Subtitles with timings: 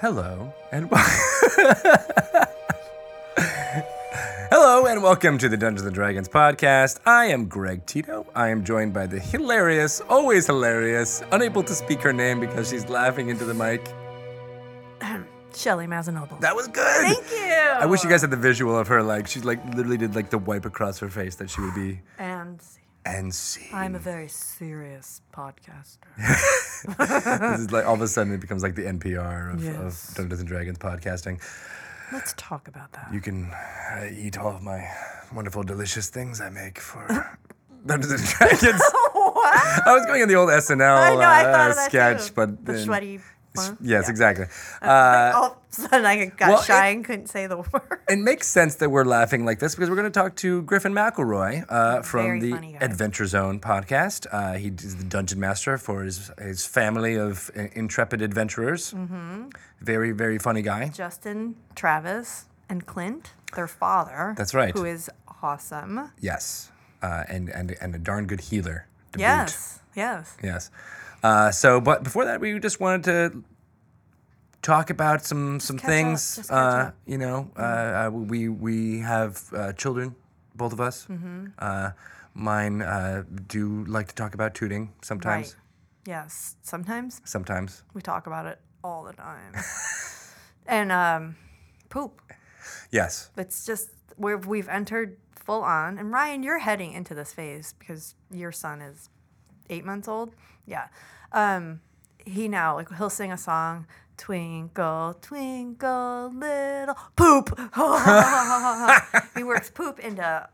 [0.00, 0.88] Hello and
[4.48, 7.00] Hello and welcome to the Dungeons and Dragons podcast.
[7.04, 8.24] I am Greg Tito.
[8.32, 12.88] I am joined by the hilarious, always hilarious, unable to speak her name because she's
[12.88, 13.92] laughing into the mic.
[15.52, 16.38] Shelly Mazzanoble.
[16.40, 16.84] That was good.
[16.84, 17.52] Thank you.
[17.80, 20.30] I wish you guys had the visual of her like she's like literally did like
[20.30, 22.00] the wipe across her face that she would be
[23.16, 23.68] And see.
[23.72, 25.98] I'm a very serious podcaster.
[27.48, 30.10] this is like all of a sudden it becomes like the NPR of, Yes.
[30.10, 31.40] of Dungeons and Dragons podcasting.
[32.12, 33.12] Let's talk about that.
[33.12, 34.86] You can uh, eat all of my
[35.34, 37.38] wonderful, delicious things I make for
[37.86, 38.80] Dungeons and Dragons.
[39.14, 42.34] I was going in the old SNL I know, I uh, thought of that sketch,
[42.34, 43.20] but the then- sweaty.
[43.80, 44.10] Yes, Yeah.
[44.10, 44.46] exactly.
[44.82, 48.00] Uh, All of a sudden I got well, shy it- and couldn't say the word.
[48.08, 50.92] it makes sense that we're laughing like this because we're going to talk to Griffin
[50.92, 52.76] McElroy uh, from Very the.
[52.80, 54.26] Adventure Zone podcast.
[54.30, 58.92] Uh, he is the dungeon master for his his family of uh, intrepid adventurers.
[58.92, 59.48] Mm-hmm.
[59.80, 60.88] Very, very funny guy.
[60.88, 64.34] Justin, Travis, and Clint, their father.
[64.36, 64.72] That's right.
[64.76, 65.10] Who is
[65.42, 66.10] awesome.
[66.20, 66.70] Yes,
[67.02, 68.86] uh, and and and a darn good healer.
[69.12, 69.22] to boot.
[69.22, 69.80] Yes.
[69.96, 70.36] Yes.
[70.42, 70.70] Yes.
[71.22, 73.42] Uh, so, but before that, we just wanted to
[74.62, 76.36] talk about some some catch things.
[76.36, 76.84] just catch Uh.
[76.84, 77.12] Mm-hmm.
[77.12, 80.14] you know, uh, uh, we we have uh, children,
[80.54, 81.06] both of us.
[81.06, 81.46] Mm-hmm.
[81.58, 81.90] Uh,
[82.34, 85.54] mine uh, do like to talk about tooting sometimes.
[85.54, 85.56] Right.
[86.06, 86.56] Yes.
[86.62, 87.82] Sometimes Sometimes.
[87.94, 89.52] we talk about it all the time.
[90.66, 91.36] and um,
[91.90, 92.22] poop.
[92.90, 93.30] Yes.
[93.36, 95.98] It's just we've we've entered full on.
[95.98, 99.10] And Ryan, you're heading into this phase because your son is
[99.68, 100.34] eight months old.
[100.66, 100.88] Yeah.
[101.32, 101.80] Um,
[102.28, 103.86] he now like he'll sing a song.
[104.16, 107.56] Twinkle, twinkle, little poop.
[109.36, 110.48] he works poop into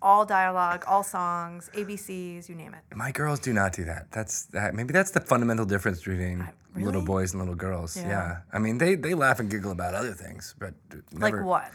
[0.00, 2.96] all dialogue, all songs, ABCs, you name it.
[2.96, 4.10] My girls do not do that.
[4.12, 4.74] That's that.
[4.74, 7.04] Maybe that's the fundamental difference between little really?
[7.04, 7.96] boys and little girls.
[7.96, 8.08] Yeah.
[8.08, 8.36] Yeah.
[8.52, 10.74] I mean, they they laugh and giggle about other things, but
[11.12, 11.72] never, Like what?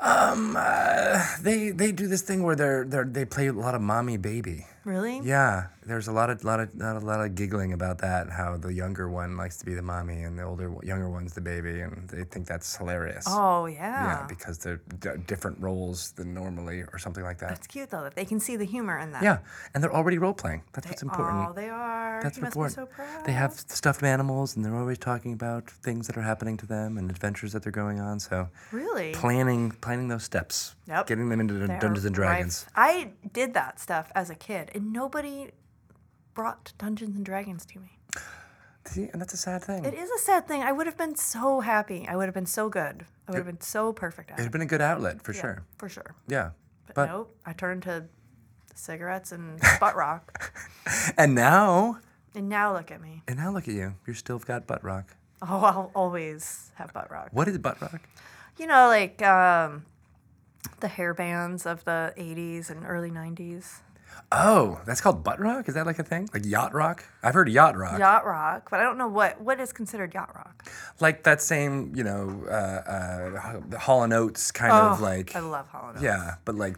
[0.00, 0.56] Um,
[1.42, 4.16] They they do this thing where they're they are they play a lot of mommy
[4.16, 4.66] baby.
[4.88, 5.20] Really?
[5.22, 8.30] Yeah, there's a lot of lot of lot of, lot of giggling about that.
[8.30, 11.42] How the younger one likes to be the mommy and the older younger one's the
[11.42, 13.26] baby, and they think that's hilarious.
[13.28, 14.26] Oh yeah, yeah.
[14.26, 17.50] because they're d- different roles than normally, or something like that.
[17.52, 19.22] It's cute though that they can see the humor in that.
[19.22, 19.38] Yeah,
[19.74, 20.62] and they're already role playing.
[20.72, 21.48] That's what's important.
[21.50, 22.22] Oh, they are.
[22.22, 22.74] That's important.
[22.74, 23.26] so proud.
[23.26, 26.96] They have stuffed animals, and they're always talking about things that are happening to them
[26.96, 28.20] and adventures that they're going on.
[28.20, 29.12] So really.
[29.12, 31.06] planning planning those steps, Yep.
[31.08, 32.64] getting them into They Dungeons and Dragons.
[32.74, 32.88] rife.
[32.90, 35.50] I did that stuff as a kid, and nobody
[36.34, 37.98] brought Dungeons and Dragons to me.
[38.84, 39.84] See, and that's a sad thing.
[39.84, 40.62] It is a sad thing.
[40.62, 42.06] I would have been so happy.
[42.08, 43.04] I would have been so good.
[43.26, 44.52] I would have been so perfect at It'd it.
[44.52, 45.62] been a good outlet for Yeah, sure.
[45.76, 46.14] For sure.
[46.26, 46.50] Yeah.
[46.86, 47.36] But, But nope.
[47.44, 48.04] I turned to
[48.74, 50.52] cigarettes and butt rock.
[51.18, 51.98] and now
[52.34, 53.22] And now look at me.
[53.28, 53.94] and now look at you.
[54.06, 55.14] You're still got butt rock.
[55.42, 57.28] Oh, I'll always have butt rock.
[57.30, 58.00] What is butt rock?
[58.58, 59.84] You know, like um,
[60.80, 63.76] the hair bands of the 80s and early 90s.
[64.30, 65.68] Oh, that's called butt rock?
[65.68, 66.28] Is that like a thing?
[66.34, 67.02] Like yacht rock?
[67.22, 67.98] I've heard yacht rock.
[67.98, 70.68] Yacht rock, but I don't know what what is considered yacht rock.
[71.00, 75.32] Like that same, you know, uh, uh, the Hall and Oates kind of like.
[75.34, 76.02] Oh, I love Hall and Oates.
[76.02, 76.76] Yeah, but like,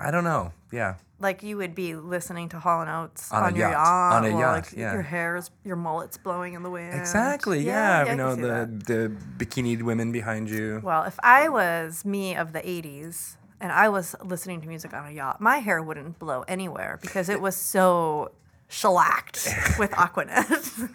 [0.00, 0.52] I don't know.
[0.72, 0.94] Yeah.
[1.18, 3.72] Like you would be listening to Hall and Oates On on, your yacht.
[3.72, 4.92] yacht, On a yacht, like, yeah.
[4.92, 6.98] Your hair's, your mullet's blowing in the wind.
[6.98, 7.60] Exactly.
[7.60, 7.98] Yeah.
[7.98, 8.86] I you can know the that.
[8.86, 10.80] the bikinied women behind you.
[10.82, 15.06] Well, if I was me of the '80s and I was listening to music on
[15.06, 18.32] a yacht, my hair wouldn't blow anywhere because it was so
[18.68, 20.90] shellacked with Aquanet.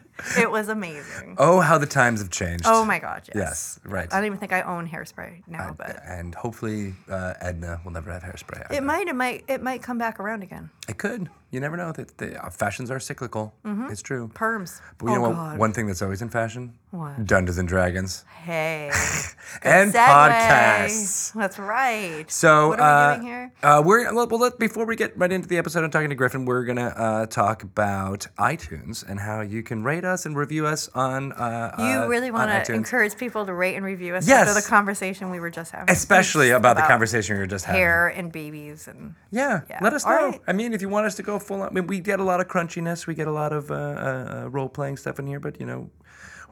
[0.38, 1.36] it was amazing.
[1.38, 2.64] Oh, how the times have changed.
[2.66, 3.36] Oh my god, yes.
[3.36, 3.80] Yes.
[3.84, 4.08] Right.
[4.12, 8.10] I don't even think I own hairspray now, but and hopefully uh, Edna will never
[8.12, 8.70] have hairspray.
[8.72, 10.70] it might, it might, it might come back around again.
[10.88, 11.28] It could.
[11.50, 11.92] You never know.
[11.92, 13.54] That the uh, fashions are cyclical.
[13.64, 14.30] It's true.
[14.34, 14.80] Perms.
[14.98, 15.32] But you oh know what?
[15.32, 15.58] God.
[15.58, 17.24] One thing that's always in fashion: What?
[17.24, 18.90] Dungeons and Dragons Hey.
[19.62, 20.06] and Segue.
[20.06, 21.32] podcasts.
[21.34, 22.30] That's right.
[22.30, 23.52] So, what are we uh, doing here?
[23.62, 24.26] Uh, we're well.
[24.26, 26.44] well, Let, before we get right into the episode, I'm talking to Griffin.
[26.44, 30.88] We're gonna uh, talk about iTunes and how you can rate us and review us
[30.94, 31.32] on.
[31.32, 34.48] Uh, You uh, really want to encourage people to rate and review us Yes.
[34.48, 35.90] after the conversation we were just having.
[35.90, 37.80] especially about, the conversation we were just having.
[37.80, 39.78] hair and babies and Yeah, Yeah.
[39.82, 40.12] let us know.
[40.12, 40.40] right.
[40.46, 42.24] I mean, if you want us to go full on, I mean, we get a
[42.24, 45.26] lot of crunchiness, we get a lot of uh, uh, uh, role playing stuff in
[45.26, 45.90] here, but you know,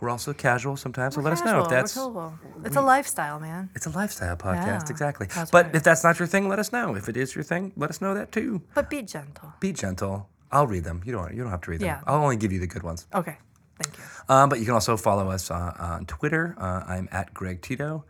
[0.00, 1.14] we're also casual sometimes.
[1.14, 2.42] So let us know if Casual, we're that's.
[2.52, 2.64] cool.
[2.64, 3.70] It's a lifestyle, man.
[3.76, 5.28] It's a lifestyle podcast, Yeah, exactly.
[5.52, 5.74] But right.
[5.76, 6.94] if that's not your thing, let us know.
[6.96, 8.60] If it is your thing, let us know that too.
[8.74, 9.52] But be gentle.
[9.60, 10.28] Be gentle.
[10.54, 11.02] I'll read them.
[11.04, 11.34] You don't.
[11.34, 11.88] You don't have to read them.
[11.88, 12.00] Yeah.
[12.06, 13.06] I'll only give you the good ones.
[13.12, 13.36] Okay.
[13.82, 14.04] Thank you.
[14.28, 16.54] Um, but you can also follow us uh, on Twitter.
[16.58, 18.04] Uh, I'm at Greg Tito,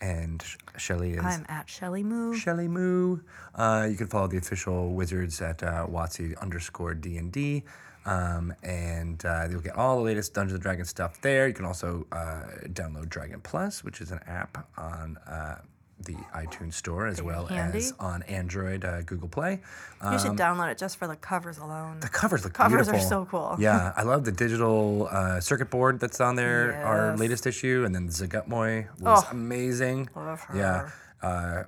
[0.00, 0.44] and
[0.76, 2.34] Shelly is I'm at Shelly Moo.
[2.34, 3.20] Shelly Moo.
[3.54, 7.62] Uh, you can follow the official wizards at uh, Watsy underscore D and D.
[8.06, 11.48] Um, and uh, you'll get all the latest Dungeons and Dragons stuff there.
[11.48, 15.56] You can also uh, download Dragon Plus, which is an app on uh,
[16.00, 17.78] the iTunes Store as well handy.
[17.78, 19.60] as on Android, uh, Google Play.
[20.00, 22.00] Uh, you should download it just for the covers alone.
[22.00, 23.56] the covers look Covers are so cool.
[23.58, 26.84] Yeah, I love the digital uh, circuit board that's on there.
[26.84, 30.08] Our latest issue, and then Zuggtmoy was Oh, amazing.
[30.16, 30.56] love her.
[30.58, 30.90] Yeah.
[31.22, 31.62] Uh,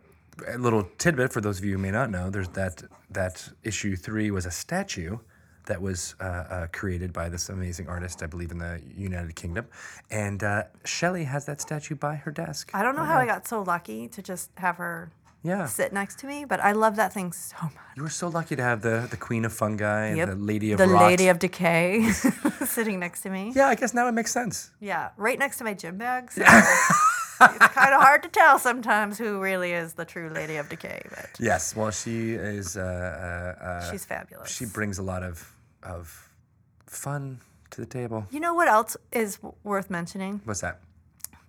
[0.49, 3.97] a little tidbit for those of you who may not know: there's that that issue
[3.97, 5.17] three was a statue
[5.67, 9.67] that was uh, uh, created by this amazing artist, I believe, in the United Kingdom,
[10.11, 12.71] and uh, Shelley has that statue by her desk.
[12.75, 15.11] I don't know how I got so lucky to just have her
[15.43, 17.75] Yeah, sit next to me, but I love that thing so much.
[17.97, 20.29] you were so lucky to have the the Queen of Fungi, Yep.
[20.29, 21.03] the Lady of the Rot.
[21.11, 22.11] Lady of Decay
[22.65, 23.53] sitting next to me.
[23.55, 24.71] yeah, I guess now it makes sense.
[24.81, 26.31] Yeah, right next to my gym bag.
[26.33, 26.43] So
[27.41, 31.03] it's kind of hard to tell sometimes who really is the true Lady of Decay,
[31.11, 32.77] but Yes, well, she is.
[32.77, 34.51] Uh, uh, uh, she's fabulous.
[34.51, 36.31] she brings a lot of of
[36.87, 37.41] fun
[37.71, 38.27] to the table.
[38.31, 40.41] you know what else is worth mentioning?
[40.45, 40.81] What's that?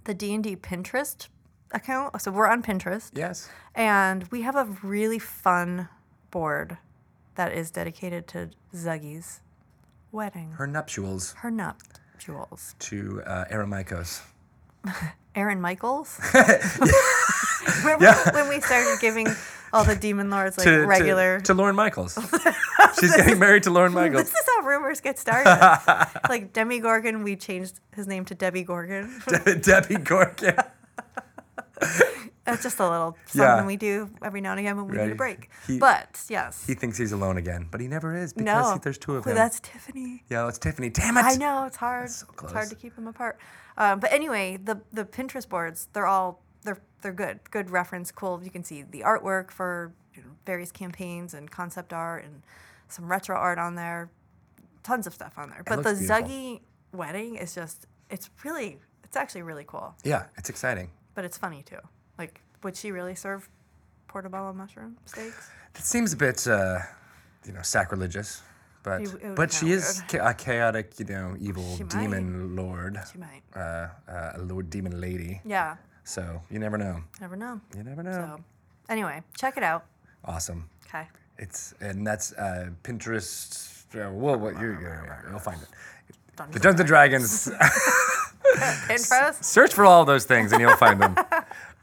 [0.06, 1.28] The D&D Pinterest
[1.72, 2.20] account.
[2.22, 3.12] So we're on Pinterest.
[3.14, 3.50] Yes.
[3.76, 5.90] And we have a really fun
[6.32, 6.78] board
[7.36, 9.42] that is dedicated to Zuggy's
[10.12, 11.34] wedding, her, nuptials.
[11.34, 14.22] Her nuptials to uh, Michaels.
[15.36, 16.20] Aaron Michaels.
[16.34, 18.32] Remember Yeah.
[18.34, 19.28] when we started giving
[19.74, 21.40] all the demon lords like to, regular?
[21.40, 22.18] to, to Lorne Michaels.
[23.00, 24.24] She's getting married to Lorne Michaels.
[24.24, 25.50] this is how rumors get started.
[26.30, 29.22] like Demogorgon, we changed his name to Debbie Gorgon.
[29.28, 30.64] Debbie Gorkin.
[32.46, 33.66] That's just a little something Yeah.
[33.66, 35.50] we do every now and again when we need a break.
[35.68, 38.80] He- but yes, He thinks he's alone again, but he never is because no, he-
[38.80, 39.36] there's two of them.
[39.36, 40.24] That's Tiffany.
[40.30, 40.90] yeah, it's Tiffany.
[40.90, 41.26] Damn it.
[41.26, 42.10] I know it's hard.
[42.10, 43.38] so It's hard to keep them apart.
[43.78, 47.40] Um, but anyway, the the Pinterest boards, they're all they're they're good.
[47.50, 48.42] Good reference, cool.
[48.44, 52.44] You can see the artwork for you know, various campaigns and concept art and
[52.90, 54.10] some retro art on there.
[54.84, 55.64] Tons of stuff on there.
[55.66, 56.16] But the beautiful.
[56.16, 56.62] Zuggy
[56.92, 59.96] wedding is just it's really it's actually really cool.
[60.04, 60.90] Yeah, it's exciting.
[61.16, 61.80] But it's funny too.
[62.18, 63.50] Like, would she really serve
[64.08, 65.50] portobello mushroom steaks?
[65.76, 66.80] It seems a bit, uh,
[67.46, 68.42] you know, sacrilegious,
[68.84, 71.92] but It- it but she is a chaotic, you know, evil She might.
[72.02, 73.44] demon lord, She might.
[73.56, 73.60] uh,
[74.08, 75.42] uh, a lord demon lady.
[75.46, 75.76] Yeah.
[76.08, 77.04] So you never know.
[77.20, 77.60] Never know.
[77.76, 78.12] You never know.
[78.12, 78.44] So,
[78.90, 79.84] anyway, check it out.
[80.24, 80.70] Awesome.
[80.88, 81.06] Okay.
[81.38, 83.84] It's and that's uh, Pinterest.
[83.94, 84.78] Uh, well, what you
[85.30, 85.68] you'll find it.
[86.38, 87.48] Dungeons The Dungeons and Dragons.
[88.88, 89.44] Pinterest.
[89.44, 91.16] Search for all those things and you'll find them.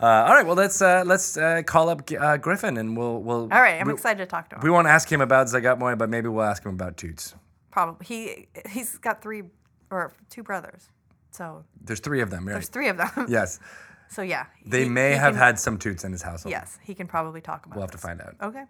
[0.00, 0.44] Uh, all right.
[0.44, 3.42] Well, let's uh, let's uh, call up uh, Griffin and we'll we'll.
[3.42, 4.62] All right, I'm we, excited to talk to him.
[4.62, 7.34] We won't ask him about Zuggtmoy, but maybe we'll ask him about Toots.
[7.70, 9.44] Probably he he's got three
[9.90, 10.88] or two brothers,
[11.30, 12.54] so There's three of them, right?
[12.54, 13.26] there's three of them.
[13.28, 13.60] Yes.
[14.14, 16.50] So yeah, They he- may he have can- had some Toots in his household.
[16.52, 17.74] Yes, he can probably talk about.
[17.74, 17.76] It.
[17.76, 18.02] We'll have to this.
[18.04, 18.34] find out.
[18.40, 18.64] Okay,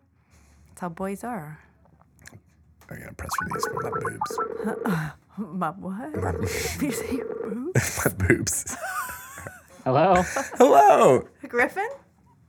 [0.69, 1.59] that's how boys are.
[2.91, 5.13] I'm gonna press release for my boobs.
[5.37, 6.35] My what?
[6.83, 8.01] you say boobs?
[8.05, 8.77] my boobs.
[9.85, 10.23] Hello.
[10.59, 11.29] Hello.
[11.49, 11.89] Griffin?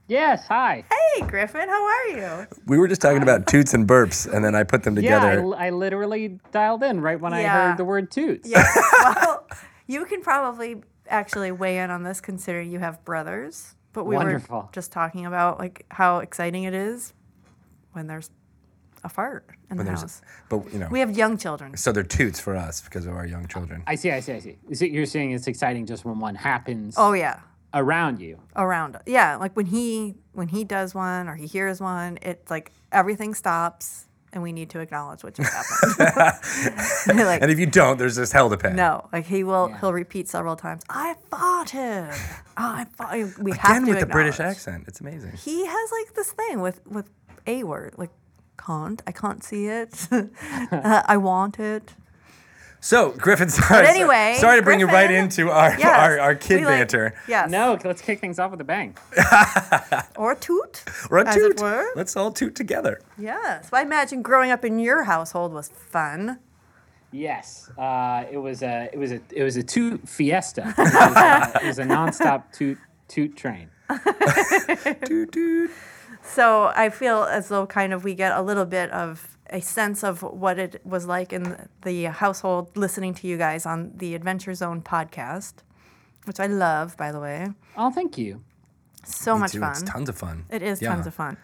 [0.06, 0.46] yes.
[0.46, 0.84] Hi.
[0.88, 2.46] Hey, Griffin, how are you?
[2.66, 5.20] We were just talking about Toots and burps, and then I put them Yeah, I,
[5.30, 5.42] together.
[5.42, 7.68] l- I literally dialed in right when I Yeah.
[7.70, 8.48] heard the word toots.
[8.48, 8.64] Yeah.
[9.02, 9.46] well,
[9.88, 10.76] you can probably
[11.08, 13.74] actually weigh in on this, considering you have brothers.
[13.92, 14.42] But we were
[14.72, 17.14] just talking about like how exciting it is
[17.92, 18.30] when there's
[19.04, 20.22] a fart in When the there's- house.
[20.48, 21.76] but you know, We have young children.
[21.76, 23.82] so they're Toots for us because of our young children.
[23.86, 24.10] I see.
[24.10, 24.32] I see.
[24.34, 24.58] I see.
[24.68, 27.40] Is it, you're saying it's exciting just when one happens Oh yeah,
[27.72, 28.38] around you?
[28.54, 28.98] around.
[29.06, 33.32] Yeah, like when he when he does one or he hears one, it's like everything
[33.32, 35.98] stops and we need to acknowledge what just happened.
[37.24, 38.70] like And if you don't, there's this hell to pay.
[38.74, 40.82] no, like he will he'll repeat several times.
[40.90, 42.14] I farted.
[42.54, 43.38] I farted.
[43.38, 45.32] We have Again to with the British accent, it's amazing.
[45.32, 47.08] He has like this thing with with
[47.46, 48.10] a word like
[48.58, 49.02] can't.
[49.06, 50.06] I can't see it.
[50.12, 51.94] uh, I want it.
[52.86, 56.62] So Griffin, sorry, anyway, sorry to bring you right into our Yes, our, our kid
[56.62, 57.14] like- banter.
[57.26, 57.50] Yes.
[57.50, 57.76] No.
[57.84, 58.96] Let's kick things off with a bang.
[60.16, 60.84] Or a toot.
[61.10, 61.60] Or a as it toot.
[61.60, 61.84] were.
[61.96, 63.00] Let's all toot together.
[63.18, 63.70] Yes.
[63.72, 66.38] I imagine growing up in your household was fun.
[67.10, 67.68] Yes.
[67.76, 68.88] Uh, it was a.
[68.92, 69.20] It was a.
[69.32, 70.72] It was a toot fiesta.
[70.78, 72.78] It was a, it was a nonstop toot
[73.08, 73.68] toot train.
[75.04, 75.70] Toot toot.
[76.22, 80.02] So I feel as though kind of we get a little bit of a sense
[80.04, 84.54] of what it was like in the household listening to you guys on the Adventure
[84.54, 85.54] Zone podcast,
[86.24, 87.48] which I love, by the way.
[87.76, 88.42] Oh, thank you.
[89.04, 89.60] So Me much too.
[89.60, 89.70] fun.
[89.72, 90.44] It's tons of fun.
[90.50, 90.90] It is Yeah.
[90.94, 91.36] tons of fun.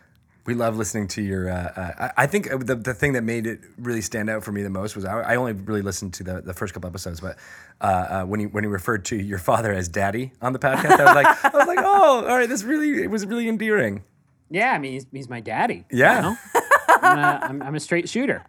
[0.45, 1.49] We love listening to your.
[1.49, 4.51] Uh, uh, I I think the, the thing that made it really stand out for
[4.51, 7.21] me the most was I, I only really listened to the, the first couple episodes,
[7.21, 7.37] but
[7.81, 10.99] uh, uh, when he when he referred to your father as daddy on the podcast,
[10.99, 14.03] I was like, I was like, oh, all right, this really it was really endearing.
[14.51, 15.85] Yeah, I mean, he's, he's my daddy.
[15.93, 16.21] you Yeah.
[16.23, 16.37] know?
[16.89, 18.45] I'm, a, I'm, I'm a straight shooter.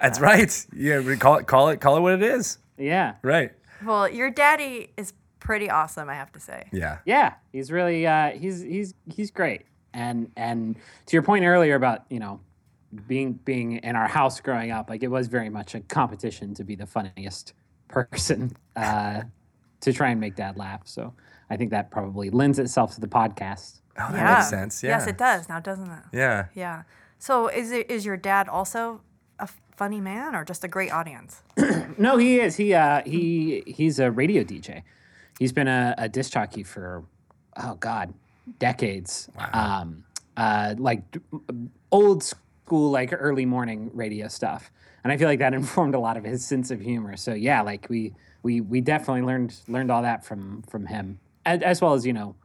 [0.00, 0.66] That's right.
[0.74, 2.58] Yeah, we call it call it call it what it is.
[2.76, 3.14] Yeah.
[3.22, 3.52] Right.
[3.84, 6.68] Well, your daddy is pretty awesome, I have to say.
[6.72, 6.98] Yeah.
[7.04, 9.66] Yeah, he's really uh, he's he's he's great.
[9.94, 10.76] And and
[11.06, 12.40] to your point earlier about you know
[13.06, 16.64] being being in our house growing up, like it was very much a competition to
[16.64, 17.52] be the funniest
[17.88, 19.22] person uh,
[19.80, 20.82] to try and make dad laugh.
[20.84, 21.14] So
[21.50, 23.80] I think that probably lends itself to the podcast.
[23.98, 24.34] Oh, that yeah.
[24.34, 24.82] makes sense.
[24.82, 24.90] Yeah.
[24.90, 26.04] Yes, it does now, doesn't it?
[26.12, 26.46] Yeah.
[26.54, 26.82] Yeah.
[27.18, 29.00] So is it is your dad also
[29.38, 31.42] a funny man or just a great audience?
[32.00, 32.54] No, he is.
[32.54, 34.82] He uh he he's a radio DJ.
[35.40, 37.02] He's been a, a disc jockey for
[37.56, 38.14] oh god,
[38.60, 39.28] decades.
[39.36, 39.50] Wow.
[39.52, 40.04] Um
[40.36, 41.02] uh like
[41.90, 44.70] old school like early morning radio stuff.
[45.02, 47.16] And I feel like that informed a lot of his sense of humor.
[47.16, 51.18] So yeah, like we we we definitely learned learned all that from from him.
[51.44, 52.36] As, as well as, you know,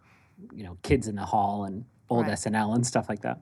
[0.51, 2.33] you know, kids in the hall and old Right.
[2.37, 3.39] SNL and stuff like that.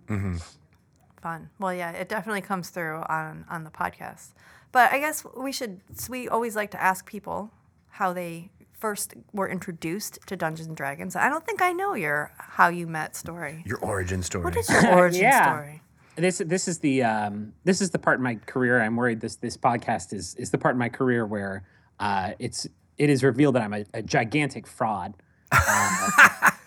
[1.21, 1.49] Fun.
[1.59, 4.29] Well, yeah, it definitely comes through on on the podcast.
[4.71, 5.81] But I guess we should.
[6.09, 7.51] We always like to ask people
[7.89, 11.15] how they first were introduced to Dungeons and Dragons.
[11.15, 13.63] I don't think I know your how you met story.
[13.65, 14.43] Your origin story.
[14.45, 15.53] What is your origin Yeah.
[15.53, 15.81] story?
[16.15, 19.37] this this is the um, this is the part in my career I'm worried this
[19.37, 21.63] this podcast is is the part in my career where
[21.99, 25.13] uh, it's it is revealed that I'm a, a gigantic fraud.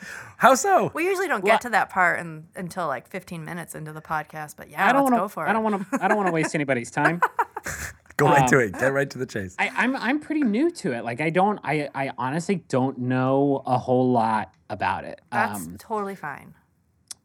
[0.36, 0.90] How so?
[0.94, 4.56] We usually don't get to that part in, until like 15 minutes into the podcast.
[4.56, 5.50] But yeah, I don't let's want go to for it.
[5.50, 7.20] I don't want to I don't want to waste anybody's time.
[8.16, 8.72] Go right to um, it.
[8.78, 9.56] Get right to the chase.
[9.58, 11.04] I, I'm I'm pretty new to it.
[11.04, 15.20] Like I don't I I honestly don't know a whole lot about it.
[15.32, 16.54] That's Um, totally fine.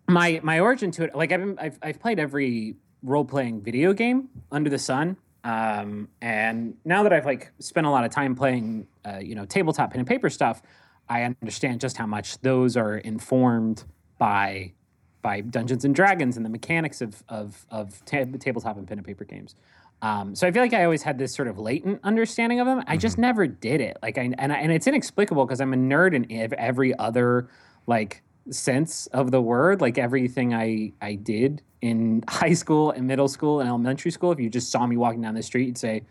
[0.08, 3.94] my my origin to it like I've been, I've, I've played every role playing video
[3.94, 8.34] game under the sun um, and now that I've like spent a lot of time
[8.36, 10.62] playing uh, you know tabletop pen and paper stuff
[11.10, 13.84] I understand just how much those are informed
[14.18, 14.74] by
[15.22, 19.06] by Dungeons and Dragons and the mechanics of of, of ta- tabletop and pen and
[19.06, 19.56] paper games.
[20.02, 22.84] Um, so I feel like I always had this sort of latent understanding of them.
[22.88, 23.98] I just never did it.
[24.02, 27.50] Like I and I, and it's inexplicable because I'm a nerd in every other
[27.86, 29.82] like sense of the word.
[29.82, 34.32] Like everything I I did in high school and middle school and elementary school.
[34.32, 36.04] If you just saw me walking down the street, you'd say,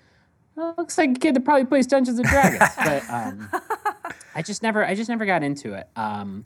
[0.59, 3.49] oh, "Looks like a kid that probably plays Dungeons and Dragons." but um,
[4.35, 5.89] I just never I just never got into it.
[5.97, 6.45] Um,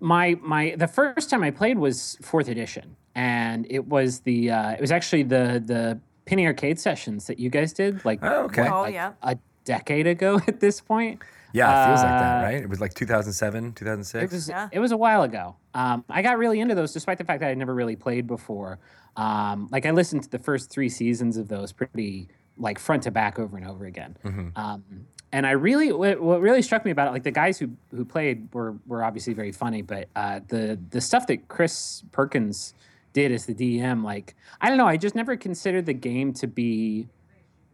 [0.00, 4.70] my my the first time I played was fourth edition, and it was the uh,
[4.72, 8.62] it was actually the the Penny Arcade sessions that you guys did like Oh, okay.
[8.64, 9.12] what, Oh, like yeah.
[9.22, 11.22] a decade ago at this point.
[11.52, 12.62] Yeah, it feels like that, Uh, right?
[12.62, 14.24] It was like 2007, 2006.
[14.32, 14.68] It was Yeah.
[14.72, 15.56] it was a while ago.
[15.72, 18.78] Um, I got really into those, despite the fact that I never really played before.
[19.16, 23.10] Um, like I listened to the first three seasons of those pretty like front to
[23.10, 24.16] back over and over again.
[24.56, 27.70] Um, and I really what, what really struck me about it, like the guys who
[27.90, 32.74] who played were were obviously very funny, but uh, the the stuff that Chris Perkins
[33.12, 36.46] did as the DM, like I don't know, I just never considered the game to
[36.46, 37.08] be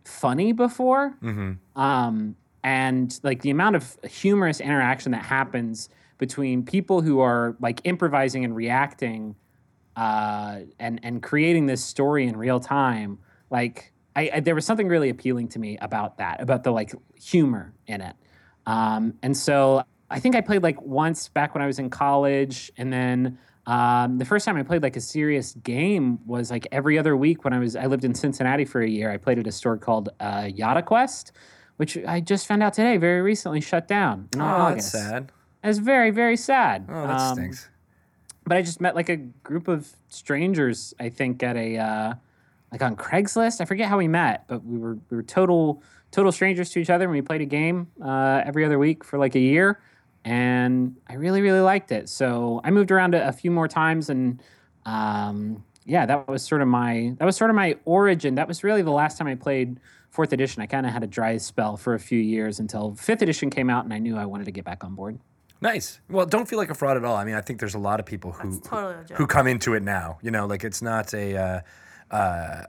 [0.05, 1.15] funny before.
[1.77, 7.81] Um, and like the amount of humorous interaction that happens between people who are like
[7.85, 9.35] improvising and reacting
[9.97, 13.19] uh, and and creating this story in real time,
[13.51, 16.92] like I, I there was something really appealing to me about that, about the like
[17.21, 18.16] humor in it.
[18.66, 22.71] Um, and so I think I played like once back when I was in college,
[22.76, 26.99] and then um, the first time I played like a serious game was like every
[26.99, 29.11] other week when I was I lived in Cincinnati for a year.
[29.11, 31.33] I played at a store called uh, Yada Quest,
[31.76, 34.92] which I just found out today, very recently shut down in oh, August.
[34.92, 35.33] that's sad.
[35.64, 36.87] It's very very sad.
[36.88, 37.69] Oh, that Um, stinks.
[38.45, 40.92] but I just met like a group of strangers.
[41.00, 42.14] I think at a uh,
[42.73, 43.61] like on Craigslist.
[43.61, 46.91] I forget how we met, but we were we were total total strangers to each
[46.91, 49.81] other, and we played a game uh, every other week for like a year.
[50.25, 52.09] And I really really liked it.
[52.09, 54.43] So I moved around a, a few more times, and
[54.87, 58.37] um, yeah, that was sort of my that was sort of my origin.
[58.37, 59.79] That was really the last time I played
[60.11, 60.62] fourth edition.
[60.62, 63.69] I kind of had a dry spell for a few years until fifth edition came
[63.69, 65.19] out, and I knew I wanted to get back on board.
[65.61, 66.00] Nice.
[66.11, 67.17] Well, don't feel like a fraud at all.
[67.17, 69.75] I mean, I think there's a lot of people who totally who, who come into
[69.75, 70.19] it now.
[70.21, 71.61] You know, like it's not a, uh,
[72.12, 72.64] uh,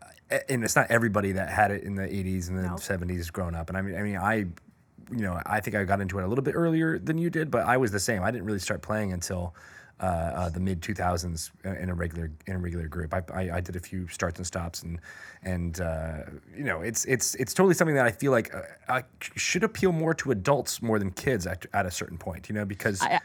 [0.49, 2.79] and it's not everybody that had it in the '80s and the Nope.
[2.79, 3.69] '70s growing up.
[3.69, 6.27] And I mean, I mean, I, you know, I think I got into it a
[6.27, 8.23] little bit earlier than you did, but I was the same.
[8.23, 9.53] I didn't really start playing until.
[9.99, 13.13] Uh, uh, the mid 2000s in a regular in a regular group.
[13.13, 14.99] I, I, I did a few starts and stops and
[15.43, 16.23] and uh,
[16.57, 19.91] you know it's it's it's totally something that I feel like uh, I should appeal
[19.93, 22.49] more to adults more than kids at, at a certain point.
[22.49, 23.21] You know because I-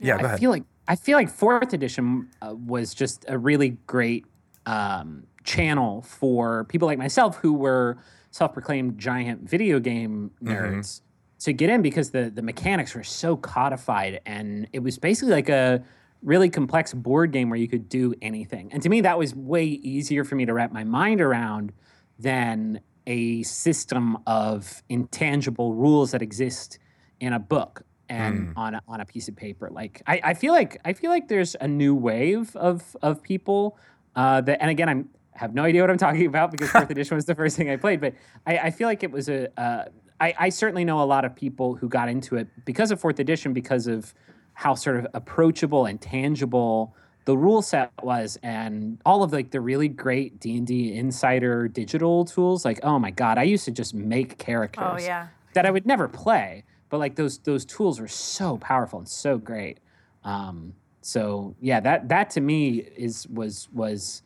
[0.00, 0.40] yeah, go I ahead.
[0.40, 4.26] feel like I feel like fourth edition uh, was just a really great
[4.66, 7.98] um, channel for people like myself who were
[8.30, 11.00] self-proclaimed giant video game nerds
[11.38, 15.48] to get in because the the mechanics were so codified and it was basically like
[15.48, 15.82] a
[16.22, 18.72] really complex board game where you could do anything.
[18.72, 21.72] And to me, that was way easier for me to wrap my mind around
[22.18, 26.78] than a system of intangible rules that exist
[27.20, 29.68] in a book and on a, on a piece of paper.
[29.70, 33.78] Like I, I feel like I feel like there's a new wave of of people
[34.16, 37.14] uh, that, and again, I'm have no idea what I'm talking about because fourth edition
[37.14, 38.00] was the first thing I played.
[38.00, 38.14] But
[38.46, 39.48] I, I feel like it was a.
[39.60, 39.84] Uh,
[40.18, 43.20] I, I certainly know a lot of people who got into it because of fourth
[43.20, 44.14] edition because of
[44.54, 46.96] how sort of approachable and tangible
[47.26, 52.64] the rule set was and all of like the really great d&d insider digital tools
[52.64, 55.26] like oh my god i used to just make characters Oh yeah.
[55.52, 59.36] that i would never play but like those those tools were so powerful and so
[59.36, 59.80] great
[60.24, 60.72] um,
[61.06, 64.22] so yeah that that to me is was was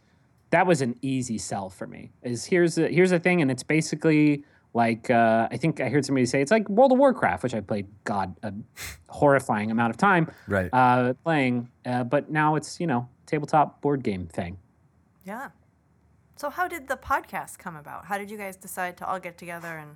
[0.50, 3.62] that was an easy sell for me is here's a here's a thing and it's
[3.62, 7.54] basically like uh, i think i heard somebody say it's like world of warcraft which
[7.54, 8.52] i played god a
[9.08, 10.70] horrifying amount of time Right.
[10.72, 14.56] uh, playing uh, but now it's you know tabletop board game thing
[15.24, 15.50] Yeah.
[16.36, 18.06] So how did the podcast come about?
[18.06, 19.90] How did you guys decide to all get together and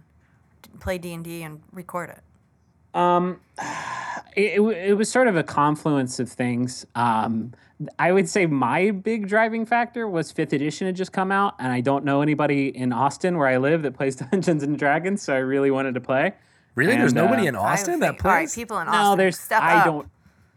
[0.84, 2.20] play D and D and record it?
[2.94, 3.40] Um,
[4.36, 6.86] it, it, was sort of a confluence of things.
[6.94, 7.52] Um,
[7.98, 11.72] I would say my big driving factor was fifth edition had just come out, and
[11.72, 15.34] I don't know anybody in Austin where I live that plays Dungeons and Dragons, so
[15.34, 16.34] I really wanted to play.
[16.74, 16.96] Really?
[16.96, 18.54] There's nobody uh, in Austin that think- All right, plays?
[18.54, 19.02] people in Austin.
[19.02, 19.84] No, there's step I up.
[19.84, 20.08] don't.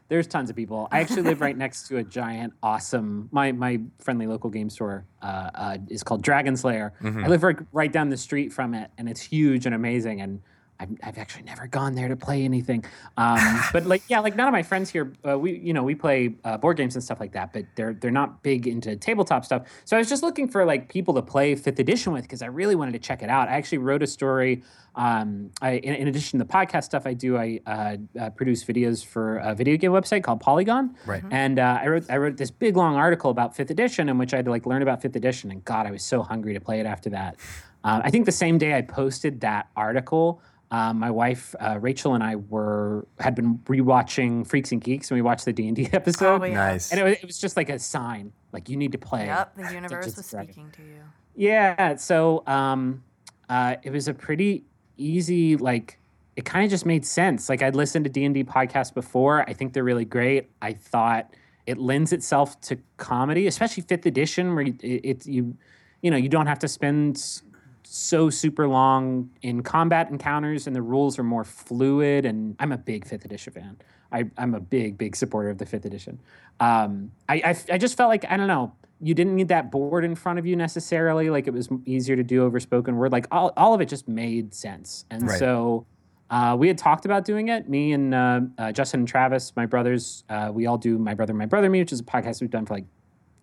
[0.09, 0.87] There's tons of people.
[0.89, 3.27] I actually live right next to a giant, awesome.
[3.31, 6.93] My my friendly local game store uh, uh, is called Dragon's Lair.
[7.01, 7.25] Mm-hmm.
[7.25, 10.21] I live right right down the street from it, and it's huge and amazing.
[10.21, 10.41] And
[10.79, 12.85] I've, I've actually never gone there to play anything.
[13.17, 15.13] Um, but like yeah, like none of my friends here.
[15.27, 17.93] Uh, we you know we play uh, board games and stuff like that, but they're
[17.93, 19.67] they're not big into tabletop stuff.
[19.85, 22.47] So I was just looking for like people to play fifth edition with because I
[22.47, 23.49] really wanted to check it out.
[23.49, 24.63] I actually wrote a story.
[24.95, 28.63] Um, I, in, in addition to the podcast stuff I do, I uh, uh, produce
[28.63, 30.95] videos for a video game website called Polygon.
[31.05, 31.23] Right.
[31.29, 34.33] And uh, I wrote I wrote this big long article about fifth edition in which
[34.33, 35.51] I had to like learn about fifth edition.
[35.51, 37.35] And God, I was so hungry to play it after that.
[37.83, 40.41] Uh, I think the same day I posted that article.
[40.69, 45.15] Um, my wife uh, Rachel and I were had been rewatching Freaks and Geeks, and
[45.17, 46.41] we watched the D and D episode.
[46.41, 46.53] Oh, yeah.
[46.55, 46.91] Nice.
[46.91, 49.27] And it was, it was just like a sign, like you need to play.
[49.27, 51.03] Yep, the universe was and speaking to you.
[51.35, 53.03] Yeah, so um,
[53.47, 54.65] uh, it was a pretty
[54.97, 55.99] easy like.
[56.35, 57.49] It kind of just made sense.
[57.49, 59.41] Like I'd listened to D and D podcasts before.
[59.49, 60.49] I think they're really great.
[60.61, 61.33] I thought
[61.65, 65.57] it lends itself to comedy, especially fifth edition, where you, it, it's you,
[66.03, 67.41] you know, you don't have to spend s-
[67.89, 72.25] so super long in combat encounters, and the rules are more fluid.
[72.25, 73.77] And I'm a big fifth edition fan.
[74.11, 76.19] I, I'm a big, big supporter of the fifth edition.
[76.59, 78.73] Um, I, I, I just felt like I don't know.
[78.99, 81.29] You didn't need that board in front of you necessarily.
[81.29, 83.11] Like it was easier to do over spoken word.
[83.11, 85.05] Like all, all of it just made sense.
[85.11, 85.37] And Right.
[85.37, 85.85] so
[86.31, 87.69] uh, we had talked about doing it.
[87.69, 91.33] Me and uh, uh, Justin and Travis, my brothers, uh, we all do My Brother,
[91.35, 92.85] My Brother Me, which is a podcast we've done for like,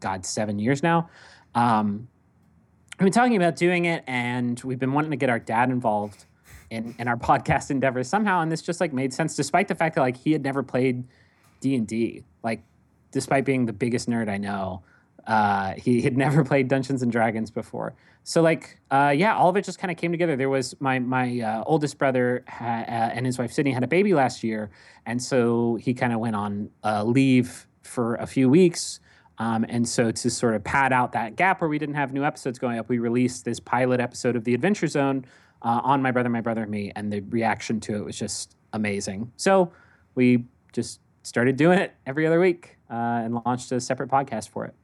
[0.01, 1.09] God, seven years now.
[1.55, 2.09] Um,
[2.99, 6.27] we've been talking about doing it, and we've been wanting to get our dad involved
[6.71, 8.41] in, in our podcast endeavors somehow.
[8.41, 11.05] And this just like made sense, despite the fact that like he had never played
[11.61, 12.25] D and D.
[12.43, 12.63] Like,
[13.11, 14.83] despite being the biggest nerd I know,
[15.27, 17.95] uh, he had never played Dungeons and Dragons before.
[18.23, 20.35] So like, uh, yeah, all of it just kind of came together.
[20.37, 23.87] There was my my uh, oldest brother ha- uh, and his wife Sydney had a
[23.87, 24.71] baby last year,
[25.05, 29.01] and so he kind of went on uh, leave for a few weeks.
[29.39, 32.25] Um, and so to sort of pad out that gap where we didn't have new
[32.25, 35.25] episodes going up, we released this pilot episode of the Adventure Zone
[35.63, 38.57] uh, on My Brother, My Brother, and Me, and the reaction to it was just
[38.73, 39.33] amazing.
[39.37, 39.73] So
[40.15, 44.65] we just started doing it every other week uh, and launched a separate podcast for
[44.65, 44.75] it.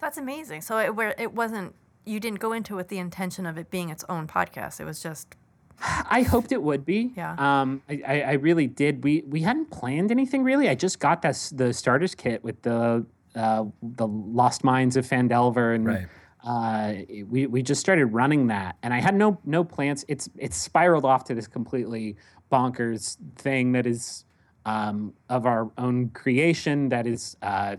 [0.00, 0.62] That's amazing.
[0.62, 3.70] So it where it wasn't you didn't go into it with the intention of it
[3.70, 4.80] being its own podcast.
[4.80, 5.34] It was just
[5.80, 7.12] I hoped it would be.
[7.16, 7.34] Yeah.
[7.38, 9.04] Um, I, I, I really did.
[9.04, 10.68] We we hadn't planned anything really.
[10.68, 13.04] I just got this the starters kit with the
[13.38, 16.06] uh, the Lost Mines of Phandelver and Right.
[16.44, 16.94] uh,
[17.28, 20.04] we we just started running that, and I had no no plans.
[20.08, 22.16] It's it's spiraled off to this completely
[22.50, 24.24] bonkers thing that is
[24.66, 27.76] um, of our own creation that is uh,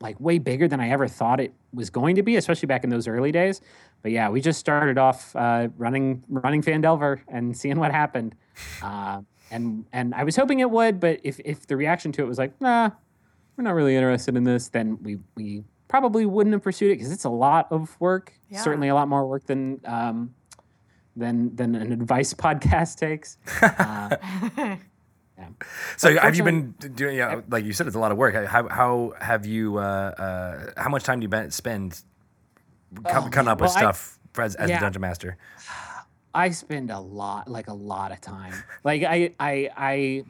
[0.00, 2.90] like way bigger than I ever thought it was going to be, especially back in
[2.90, 3.60] those early days.
[4.02, 8.34] But yeah, we just started off uh, running running Phandelver and seeing what happened,
[8.82, 9.20] uh,
[9.50, 12.38] and and I was hoping it would, but if if the reaction to it was
[12.38, 12.90] like, nah,
[13.56, 17.12] we're not really interested in this, then we we probably wouldn't have pursued it because
[17.12, 18.32] it's a lot of work.
[18.48, 18.60] Yeah.
[18.62, 20.34] Certainly a lot more work than um,
[21.16, 23.38] than than an advice podcast takes.
[23.62, 24.16] Uh,
[25.38, 25.48] yeah,
[25.96, 27.16] So have you been doing?
[27.16, 28.34] Yeah, like you said, it's a lot of work.
[28.46, 29.78] How how have you?
[29.78, 32.00] Uh, uh, how much time do you ben- spend
[33.04, 34.76] com- coming up with well, I- stuff as, as yeah.
[34.78, 35.36] the dungeon master?
[36.34, 38.54] I spend a lot, like a lot of time.
[38.84, 40.24] Like I, I, I,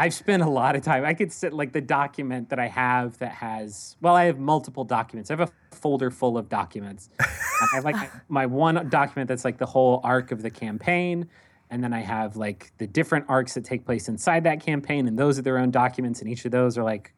[0.00, 1.04] I've spent a lot of time.
[1.04, 3.96] I could sit like the document that I have that has.
[4.00, 5.30] Well, I have multiple documents.
[5.30, 7.10] I have a folder full of documents.
[7.20, 7.26] I
[7.74, 7.96] have like
[8.30, 11.28] my, one document that's like the whole arc of the campaign,
[11.68, 15.18] and then I have like the different arcs that take place inside that campaign, and
[15.18, 17.12] those are their own documents, and each of those are like,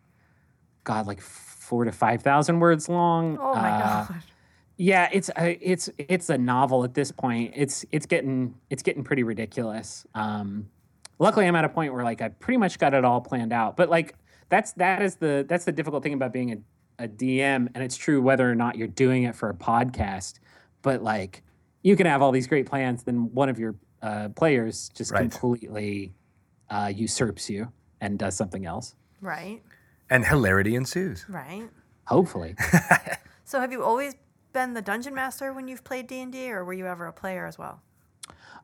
[0.83, 3.39] God, like four to five thousand words long.
[3.41, 4.23] Oh my Uh, god.
[4.77, 7.53] yeah, it's a, it's it's a novel at this point.
[7.55, 10.05] It's it's getting it's getting pretty ridiculous.
[10.17, 10.69] Um,
[11.23, 13.77] luckily, I'm at a point where like I pretty much got it all planned out.
[13.77, 14.15] But like
[14.51, 17.97] that's that is the that's the difficult thing about being a, a DM, and it's
[17.97, 20.35] true whether or not you're doing it for a podcast.
[20.83, 21.43] But like
[21.83, 25.21] you can have all these great plans, then one of your uh, players just Right.
[25.21, 26.13] completely
[26.71, 28.95] uh, usurps you and does something else.
[29.21, 29.63] Right.
[30.11, 31.25] And hilarity ensues.
[31.29, 31.69] Right.
[32.07, 32.55] Hopefully.
[33.45, 34.15] So have you always
[34.55, 37.59] been the dungeon master when you've played D&D or were you ever a player as
[37.59, 37.83] well?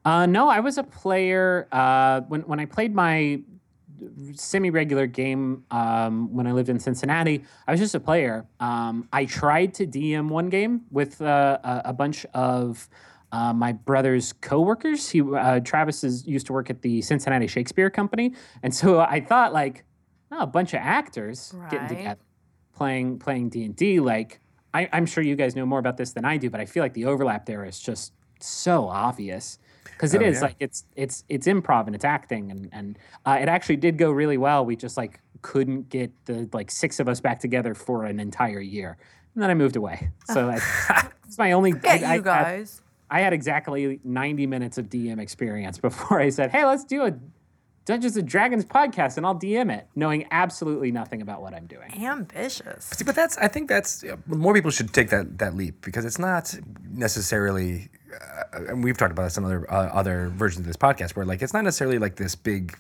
[0.05, 3.41] Uh, no, I was a player uh, when when I played my
[4.35, 7.45] semi-regular game um, when I lived in Cincinnati.
[7.67, 8.47] I was just a player.
[8.61, 12.89] Um, I tried to DM one game with uh, a, a bunch of
[13.33, 15.11] uh, my brother's coworkers.
[15.11, 19.21] He uh, Travis is used to work at the Cincinnati Shakespeare Company, and so I
[19.21, 19.85] thought like,
[20.33, 22.21] oh, a bunch of actors getting together
[22.75, 24.01] playing playing D and D.
[24.01, 24.41] Like
[24.73, 26.83] I, I'm sure you guys know more about this than I do, but I feel
[26.83, 28.13] like the overlap there is just
[28.47, 30.41] so obvious because it Oh, is yeah.
[30.43, 34.11] like it's it's it's improv and it's acting and and uh, it actually did go
[34.11, 34.65] really well.
[34.65, 38.61] We just like couldn't get the like six of us back together for an entire
[38.61, 38.97] year,
[39.35, 40.11] and then I moved away.
[40.27, 40.57] So I,
[41.27, 41.73] it's my only.
[41.73, 42.83] Get I, you I- guys.
[43.11, 47.15] I had exactly 90 minutes of DM experience before I said, "Hey, let's do a
[47.87, 51.91] Dungeons and Dragons podcast, and I'll DM it," knowing absolutely nothing about what I'm doing.
[52.05, 52.85] Ambitious.
[52.85, 56.19] See, but that's I think that's more people should take that that leap because it's
[56.19, 56.55] not
[56.91, 57.89] necessarily.
[58.21, 61.25] Uh, and we've talked about this in other uh, other versions of this podcast where
[61.25, 62.77] like it's not necessarily like this big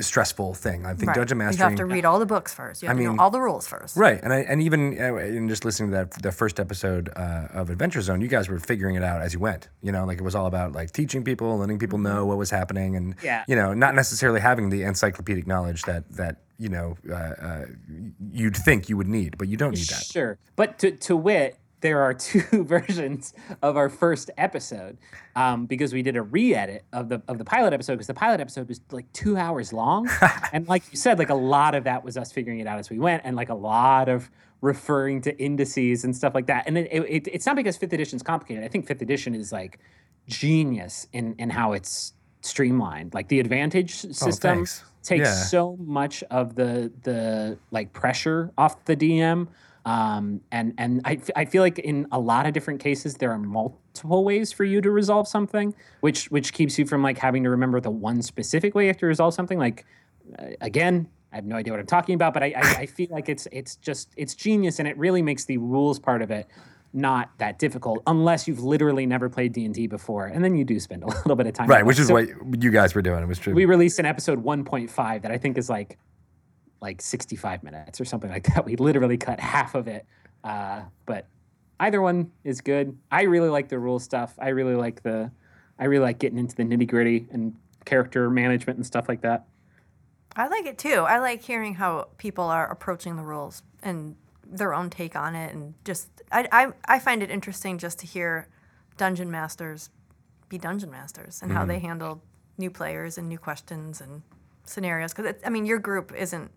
[0.00, 0.86] stressful thing.
[0.86, 1.16] I think Right.
[1.16, 1.70] dungeon You mastering.
[1.70, 2.82] have to read all the books first.
[2.82, 3.96] You have I to mean- know all the rules first.
[3.96, 7.48] Right, and I, and even uh, in just listening to that the first episode uh,
[7.52, 9.68] of Adventure Zone, you guys were figuring it out as you went.
[9.82, 12.50] You know, like it was all about like teaching people, letting people know what was
[12.50, 13.44] happening, and Yeah.
[13.48, 17.64] you know, not necessarily having the encyclopedic knowledge that that you know uh, uh,
[18.32, 20.04] you'd think you would need, but you don't need that.
[20.04, 20.38] Sure.
[20.56, 24.98] But to, to wit, there are two versions of our first episode
[25.36, 28.40] um, because we did a re-edit of the of the pilot episode because the pilot
[28.40, 30.08] episode was like two hours long,
[30.52, 32.90] and like you said, like a lot of that was us figuring it out as
[32.90, 36.64] we went, and like a lot of referring to indices and stuff like that.
[36.66, 38.62] And it, it, it's not because fifth edition is complicated.
[38.62, 39.78] I think fifth edition is like
[40.28, 42.12] genius in in how it's
[42.42, 43.14] streamlined.
[43.14, 44.84] Like the advantage system thanks.
[45.02, 45.34] takes Yeah.
[45.44, 49.48] so much of the the like pressure off the DM.
[49.86, 53.30] Um, and and I, f- I feel like in a lot of different cases there
[53.32, 57.42] are multiple ways for you to resolve something, which which keeps you from like having
[57.44, 59.58] to remember the one specific way you have to resolve something.
[59.58, 59.86] Like
[60.38, 63.08] uh, again, I have no idea what I'm talking about, but I, I, I feel
[63.10, 66.46] like it's it's just it's genius, and it really makes the rules part of it
[66.92, 71.04] not that difficult unless you've literally never played D&D before and then you do spend
[71.04, 72.26] a little bit of time Right, which is So- what
[72.60, 73.22] you guys were doing.
[73.22, 73.54] It was true.
[73.54, 75.98] we released an episode 1.5 that I think is like
[76.80, 78.64] like 65 minutes or something like that.
[78.70, 80.06] We literally cut half of it.
[80.44, 81.26] Uh, but
[81.78, 82.96] either one is good.
[83.10, 84.34] I really like the rule stuff.
[84.38, 85.30] I really like the
[85.78, 89.46] I really like getting into the nitty gritty and character management and stuff like that.
[90.36, 91.04] I like it too.
[91.08, 94.14] I like hearing how people are approaching the rules and
[94.46, 98.06] their own take on it, and just I I, I find it interesting just to
[98.06, 98.48] hear
[98.96, 99.90] dungeon masters
[100.50, 102.20] be dungeon masters and how they handle
[102.58, 104.22] new players and new questions and
[104.64, 105.14] scenarios.
[105.14, 106.50] Because I mean, your group isn't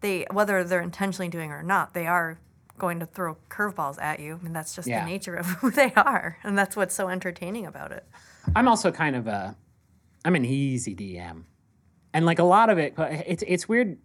[0.00, 2.38] they whether they're intentionally doing it or not, they are
[2.78, 4.38] going to throw curveballs at you.
[4.40, 5.00] I mean, that's just Yeah.
[5.04, 8.04] the nature of who they are, and that's what's so entertaining about it.
[8.54, 9.56] I'm also kind of a
[10.24, 11.44] I'm an easy DM.
[12.12, 13.98] And like a lot of it it's it's weird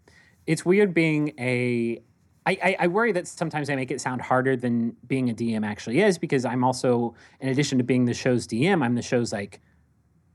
[0.47, 2.01] it's weird being a
[2.45, 5.63] I, I, I worry that sometimes I make it sound harder than being a DM
[5.63, 9.31] actually is because I'm also, in addition to being the show's DM, I'm the show's
[9.31, 9.61] like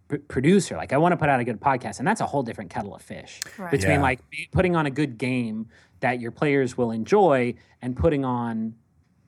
[0.08, 0.76] p- producer.
[0.76, 2.94] Like I want to put out a good podcast, and that's a whole different kettle
[2.94, 3.70] of fish Right.
[3.70, 4.02] between Yeah.
[4.02, 4.20] like
[4.52, 5.68] putting on a good game
[6.00, 8.74] that your players will enjoy and putting on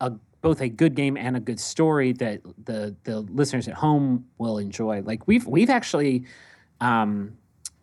[0.01, 4.27] a both a good game and a good story that the the listeners at home
[4.39, 5.03] will enjoy.
[5.03, 6.25] Like we've we've actually
[6.81, 7.33] um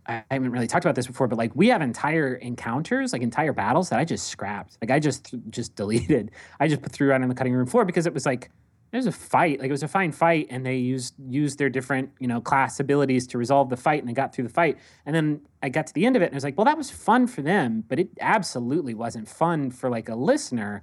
[0.08, 3.24] I I haven't really talked about this before, but like we have entire encounters, like
[3.24, 4.78] entire battles that I just scrapped.
[4.82, 6.32] Like I just just deleted.
[6.60, 8.50] I just put threw out on the cutting room floor because it was like
[8.96, 9.60] there's a fight.
[9.60, 12.80] Like it was a fine fight, and they used used their different you know class
[12.80, 14.78] abilities to resolve the fight, and they got through the fight.
[15.06, 16.78] And then I got to the end of it, and I was like, well, that
[16.78, 20.82] was fun for them, but it absolutely wasn't fun for like a listener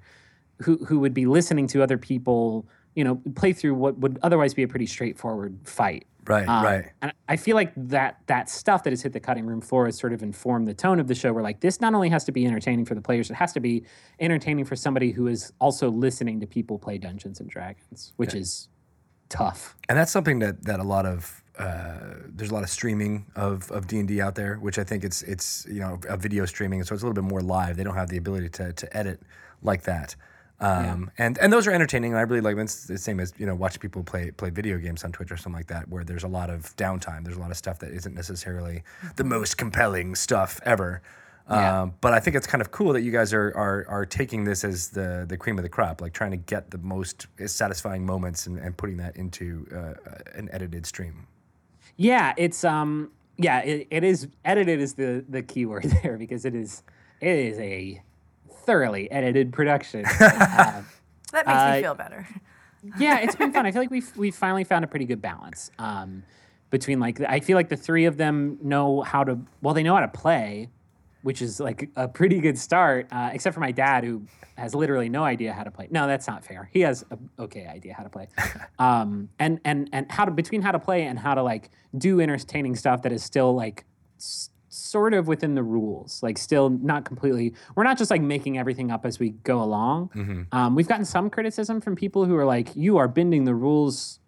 [0.60, 4.52] who who would be listening to other people you know play through what would otherwise
[4.52, 6.06] be a pretty straightforward fight.
[6.26, 6.92] Right, Um, right.
[7.02, 9.98] And I feel like that that stuff that has hit the cutting room floor has
[9.98, 11.32] sort of informed the tone of the show.
[11.32, 13.60] Where like this not only has to be entertaining for the players, it has to
[13.60, 13.84] be
[14.20, 18.68] entertaining for somebody who is also listening to people play Dungeons and Dragons, which is
[19.28, 19.76] tough.
[19.88, 23.70] and that's something that that a lot of uh, there's a lot of streaming of
[23.72, 26.46] of D and D out there, which I think it's it's you know a video
[26.46, 27.76] streaming, so it's a little bit more live.
[27.76, 29.20] They don't have the ability to to edit
[29.62, 30.14] like that.
[30.62, 32.64] Um, and and those are entertaining, and I really like them.
[32.64, 35.36] It's the same as you know watching people play play video games on Twitch or
[35.36, 37.24] something like that, where there's a lot of downtime.
[37.24, 38.84] There's a lot of stuff that isn't necessarily
[39.16, 41.02] the most compelling stuff ever.
[41.50, 41.82] Yeah.
[41.82, 44.44] Um, but I think it's kind of cool that you guys are, are are taking
[44.44, 48.06] this as the the cream of the crop, like trying to get the most satisfying
[48.06, 49.94] moments and, and putting that into uh,
[50.34, 51.26] an edited stream.
[51.96, 56.44] Yeah, it's um yeah, it, it is edited is the the key word there because
[56.44, 56.84] it is
[57.20, 58.02] it is a
[58.64, 60.04] thoroughly edited production.
[60.06, 60.82] Uh,
[61.32, 62.28] That makes Uh, me feel better.
[62.98, 63.64] yeah, it's been fun.
[63.64, 66.24] I feel like we've we've finally found a pretty good balance um,
[66.68, 69.94] between like I feel like the three of them know how to well they know
[69.94, 70.68] how to play,
[71.22, 73.06] which is like a pretty good start.
[73.10, 74.26] Uh, except for my dad who
[74.58, 75.88] has literally no idea how to play.
[75.90, 76.68] No, that's not fair.
[76.70, 78.28] He has a okay idea how to play,
[78.78, 82.20] um, and and and how to between how to play and how to like do
[82.20, 83.86] entertaining stuff that is still like.
[84.18, 88.58] S- sort of within the rules like still not completely we're not just like making
[88.58, 90.08] everything up as we go along
[90.52, 94.18] um, we've gotten some criticism from people who are like, you are bending the rules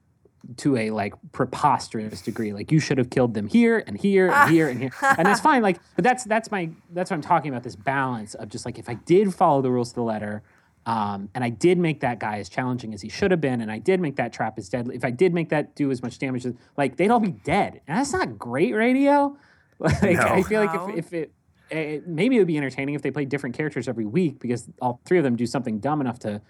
[0.58, 2.52] to a like preposterous degree.
[2.52, 4.92] Like you should have killed them here and here and here and here.
[5.02, 5.62] And that's fine.
[5.62, 7.62] Like, but that's that's my that's what I'm talking about.
[7.62, 10.42] This balance of just like if I did follow the rules to the letter,
[10.86, 13.72] um, and I did make that guy as challenging as he should have been, and
[13.72, 14.96] I did make that trap as deadly.
[14.96, 17.80] If I did make that do as much damage, as, like they'd all be dead,
[17.86, 19.36] and that's not great radio.
[19.80, 21.32] Like I feel like if, if it,
[21.70, 25.00] it maybe it would be entertaining if they played different characters every week because all
[25.04, 26.40] three of them do something dumb enough to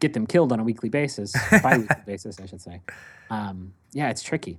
[0.00, 2.82] get them killed on a weekly basis, bi-weekly basis, I should say.
[3.30, 4.58] Um, yeah, it's tricky.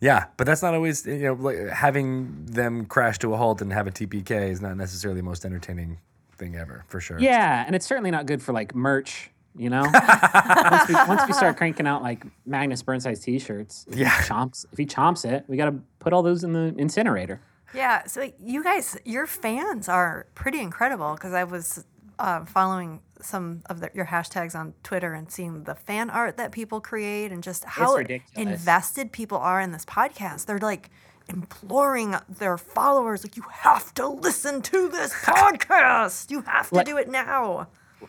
[0.00, 3.72] Yeah, but that's not always you know like, having them crash to a halt and
[3.72, 5.98] have a TPK is not necessarily the most entertaining
[6.36, 7.18] thing ever for sure.
[7.18, 9.30] Yeah, and it's certainly not good for like merch.
[9.56, 14.08] You know, once, we, once we start cranking out like Magnus Burnside T-shirts, if Yeah.
[14.10, 17.40] he chomps if he chomps it, we got to put all those in the incinerator.
[17.74, 21.84] Yeah, so you guys, your fans are pretty incredible because I was
[22.18, 26.52] uh, following some of the, your hashtags on Twitter and seeing the fan art that
[26.52, 27.96] people create and just how
[28.34, 30.46] invested people are in this podcast.
[30.46, 30.90] They're like
[31.28, 36.30] imploring their followers, like, you have to listen to this podcast.
[36.30, 37.68] You have to Like- do it now.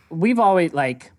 [0.10, 1.10] we've always like I-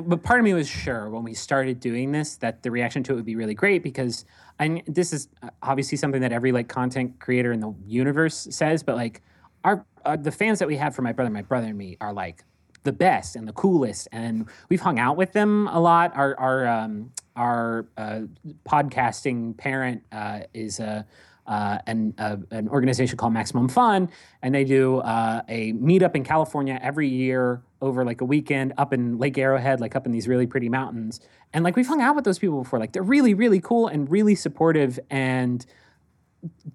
[0.00, 3.12] but part of me was sure when we started doing this that the reaction to
[3.12, 4.24] it would be really great because
[4.58, 8.82] I this is uh, obviously something that every like content creator in the universe says
[8.82, 9.22] but like
[9.64, 12.12] our uh, the fans that we have for my brother my brother and me are
[12.12, 12.44] like
[12.84, 16.14] the best and the coolest and we've hung out with them a lot.
[16.16, 18.22] Our our um our uh,
[18.68, 21.06] podcasting parent uh, is a
[21.44, 24.08] uh, an, uh, an organization called Maximum Fun,
[24.42, 28.92] and they do uh, a meetup in California every year over like a weekend up
[28.94, 31.20] in Lake Arrowhead, like up in these really pretty mountains.
[31.52, 32.78] And like we've hung out with those people before.
[32.78, 34.98] Like they're really, really cool and really supportive.
[35.10, 35.66] And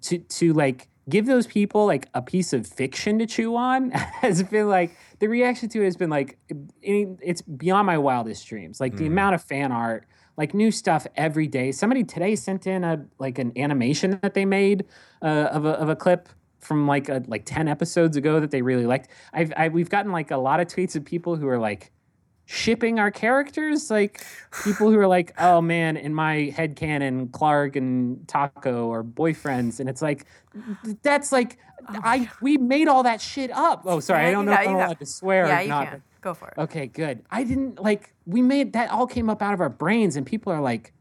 [0.02, 3.90] to to like give those people like a piece of fiction to chew on
[4.20, 6.38] has been like the reaction to it has been like
[6.80, 8.78] it's beyond my wildest dreams.
[8.78, 11.72] Like the amount of fan art, like new stuff every day.
[11.72, 14.84] Somebody today sent in a like an animation that they made
[15.22, 16.28] uh, of a of a clip
[16.68, 19.08] from like a, like 10 episodes ago that they really liked.
[19.32, 21.90] I've I, we've gotten like a lot of tweets of people who are like
[22.44, 24.24] shipping our characters like
[24.64, 29.80] people who are like oh man in my head canon clark and taako are boyfriends
[29.80, 30.24] and it's like
[31.02, 31.58] that's like
[31.90, 34.60] oh, i we made all that shit up oh sorry Yeah, i don't know if
[34.60, 36.02] i'm allowed to swear yeah, you not can.
[36.22, 36.54] Go for it.
[36.56, 40.16] okay good i didn't like we made that all came up out of our brains
[40.16, 40.94] and people are like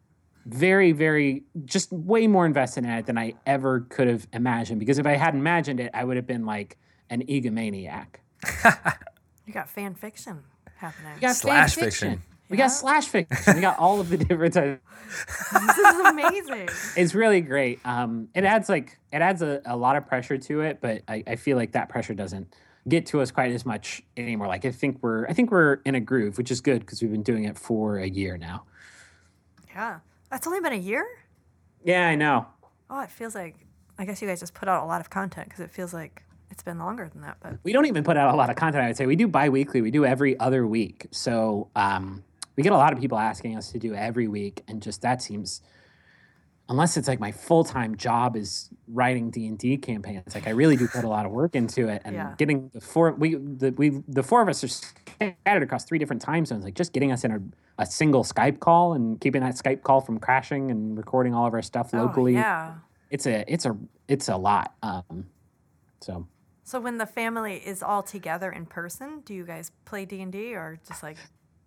[0.47, 4.97] very very just way more invested in it than i ever could have imagined because
[4.97, 6.77] if i hadn't imagined it i would have been like
[7.09, 8.07] an egomaniac
[9.45, 10.43] You got fan fiction
[10.75, 11.13] happening.
[11.15, 12.21] we got Slash fan fiction.
[12.49, 12.65] We Yeah.
[12.65, 13.55] got slash fiction.
[13.55, 14.81] We got all of the different types.
[15.53, 16.69] this is amazing.
[16.97, 17.79] It's really great.
[17.85, 21.23] Um, it adds like it adds a, a lot of pressure to it, but I,
[21.27, 22.53] I feel like that pressure doesn't
[22.89, 24.47] get to us quite as much anymore.
[24.47, 27.11] Like I think we're I think we're in a groove, which is good because we've
[27.11, 28.63] been doing it for a year now.
[29.69, 29.99] Yeah.
[30.29, 31.05] That's only been a year?
[31.83, 32.47] Yeah, I know.
[32.89, 33.55] Oh, it feels like,
[33.97, 36.23] I guess you guys just put out a lot of content because it feels like
[36.49, 37.37] it's been longer than that.
[37.41, 38.83] But We don't even put out a lot of content.
[38.83, 39.81] I would say we do bi-weekly.
[39.81, 41.07] We do every other week.
[41.11, 42.23] So um,
[42.55, 45.21] we get a lot of people asking us to do every week, and just that
[45.21, 45.61] seems
[46.69, 51.03] unless it's like my full-time job is writing d&d campaigns like i really do put
[51.03, 52.33] a lot of work into it and Yeah.
[52.37, 56.21] getting the four we the, we the four of us are scattered across three different
[56.21, 57.41] time zones like just getting us in a,
[57.79, 61.53] a single skype call and keeping that skype call from crashing and recording all of
[61.53, 62.73] our stuff Oh, locally yeah.
[63.09, 63.77] it's a it's a
[64.07, 65.25] it's a lot um
[66.01, 66.27] so
[66.63, 70.31] So when the family is all together in person, do you guys play D and
[70.33, 71.17] D or just like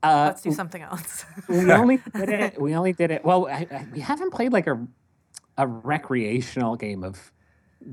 [0.02, 1.24] uh let's do something else?
[1.48, 2.60] we only did it.
[2.60, 3.24] We only did it.
[3.24, 4.86] Well, I, I, we haven't played like a
[5.58, 7.32] a recreational game of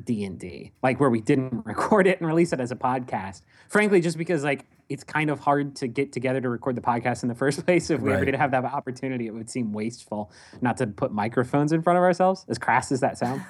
[0.04, 3.41] D and D, like where we didn't record it and release it as a podcast.
[3.70, 7.22] Frankly, just because like it's kind of hard to get together to record the podcast
[7.24, 7.89] in the first place.
[7.89, 8.26] If we ever Right.
[8.32, 12.04] did have that opportunity, it would seem wasteful not to put microphones in front of
[12.04, 12.46] ourselves.
[12.48, 13.41] As crass as that sounds.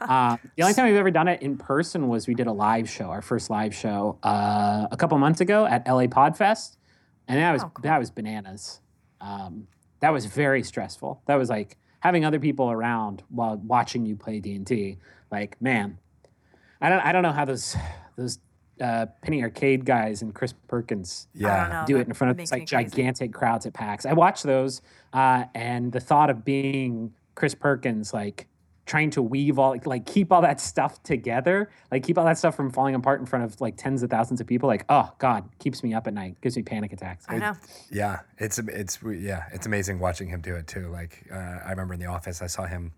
[0.00, 2.88] uh, the only time we've ever done it in person was we did a live
[2.88, 6.76] show, our first live show, uh, a couple months ago at LA Podfest,
[7.28, 7.82] and that was Oh, cool.
[7.82, 8.80] that was bananas.
[9.20, 9.66] Um,
[10.00, 11.22] that was very stressful.
[11.26, 14.98] That was like having other people around while watching you play D and D.
[15.30, 15.98] Like, man,
[16.80, 17.76] I don't I don't know how those
[18.16, 18.38] those
[18.80, 21.84] uh, Penny Arcade guys and Chris Perkins Yeah.
[21.86, 22.66] do it in front of like crazy.
[22.66, 24.04] gigantic crowds at PAX.
[24.04, 24.82] I watched those,
[25.14, 28.46] uh, and the thought of being Chris Perkins, like
[28.86, 32.38] trying to weave all, like, like keep all that stuff together, like keep all that
[32.38, 35.12] stuff from falling apart in front of like tens of thousands of people, like oh
[35.18, 37.26] god, keeps me up at night, gives me panic attacks.
[37.28, 37.54] I know.
[37.90, 40.88] Yeah, it's it's yeah, it's amazing watching him do it too.
[40.88, 42.92] Like uh, I remember in the office, I saw him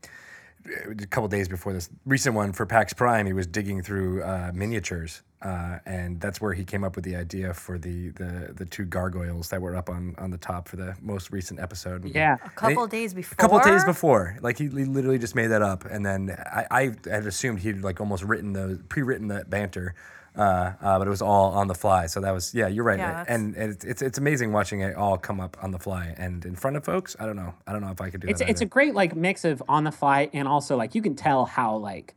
[0.66, 3.26] a couple days before this recent one for PAX Prime.
[3.26, 7.16] He was digging through uh, miniatures, uh, and that's where he came up with the
[7.16, 10.76] idea for the the the two gargoyles that were up on on the top for
[10.76, 12.04] the most recent episode.
[12.04, 13.34] Yeah, A couple days before.
[13.34, 16.66] A couple days before, like he, he literally just made that up, and then I,
[16.70, 19.94] I had assumed he'd like almost written the pre-written that banter,
[20.38, 22.06] uh, uh, but it was all on the fly.
[22.06, 24.94] So that was yeah, you're right, Yeah, and, and it's, it's it's amazing watching it
[24.96, 27.16] all come up on the fly and in front of folks.
[27.18, 28.48] I don't know, I don't know if I could do it's that.
[28.48, 31.44] it's a great like mix of on the fly and also like you can tell
[31.44, 32.14] how like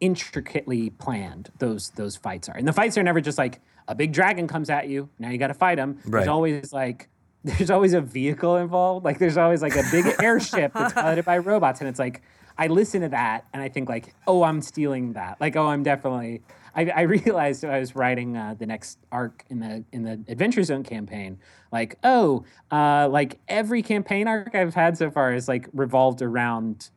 [0.00, 4.12] intricately planned those those fights are and the fights are never just like a big
[4.12, 6.20] dragon comes at you now you got to fight him Right.
[6.20, 7.08] there's always like
[7.44, 11.38] there's always a vehicle involved like there's always like a big airship that's piloted by
[11.38, 12.22] robots and it's like
[12.58, 15.82] i listen to that and i think like oh i'm stealing that like oh i'm
[15.84, 16.42] definitely
[16.74, 20.20] i, I realized when i was writing uh, the next arc in the in the
[20.28, 21.38] adventure zone campaign
[21.72, 26.90] like oh uh, like every campaign arc i've had so far is like revolved around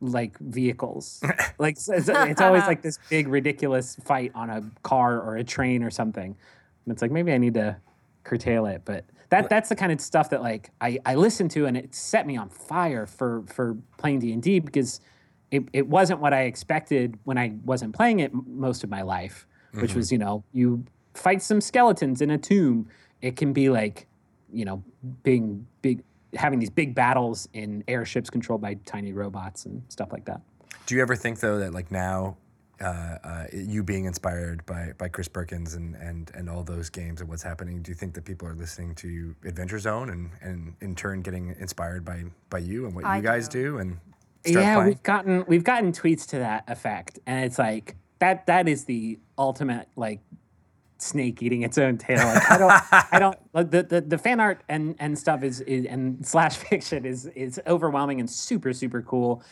[0.00, 1.22] like vehicles.
[1.58, 5.82] like it's, it's, always like this big ridiculous fight on a car or a train
[5.82, 6.36] or something.
[6.84, 7.76] And it's like maybe I need to
[8.24, 11.66] curtail it, but that that's the kind of stuff that like I, I listened to
[11.66, 15.00] and it set me on fire for for playing D&D because
[15.50, 19.02] it, it wasn't what I expected when I wasn't playing it m- most of my
[19.02, 22.88] life, which was, you know, you fight some skeletons in a tomb.
[23.20, 24.06] It can be like,
[24.52, 24.82] you know,
[25.22, 26.02] being big
[26.34, 30.40] having these big battles in airships controlled by tiny robots and stuff like that.
[30.86, 32.36] Do you ever think though that like now,
[32.80, 37.20] uh, uh, you being inspired by by Chris Perkins and and and all those games
[37.20, 40.74] and what's happening, do you think that people are listening to Adventure Zone and and
[40.80, 43.72] in turn getting inspired by by you and what I you guys do.
[43.72, 44.15] do and start
[44.50, 44.88] yeah, playing?
[44.88, 49.18] we've gotten we've gotten tweets to that effect, and it's like that that is the
[49.38, 50.20] ultimate like
[50.98, 52.18] snake eating its own tail.
[52.18, 52.72] Like, I don't
[53.12, 56.56] I don't like the, the the fan art and and stuff is, is and slash
[56.56, 59.42] fiction is is overwhelming and super super cool,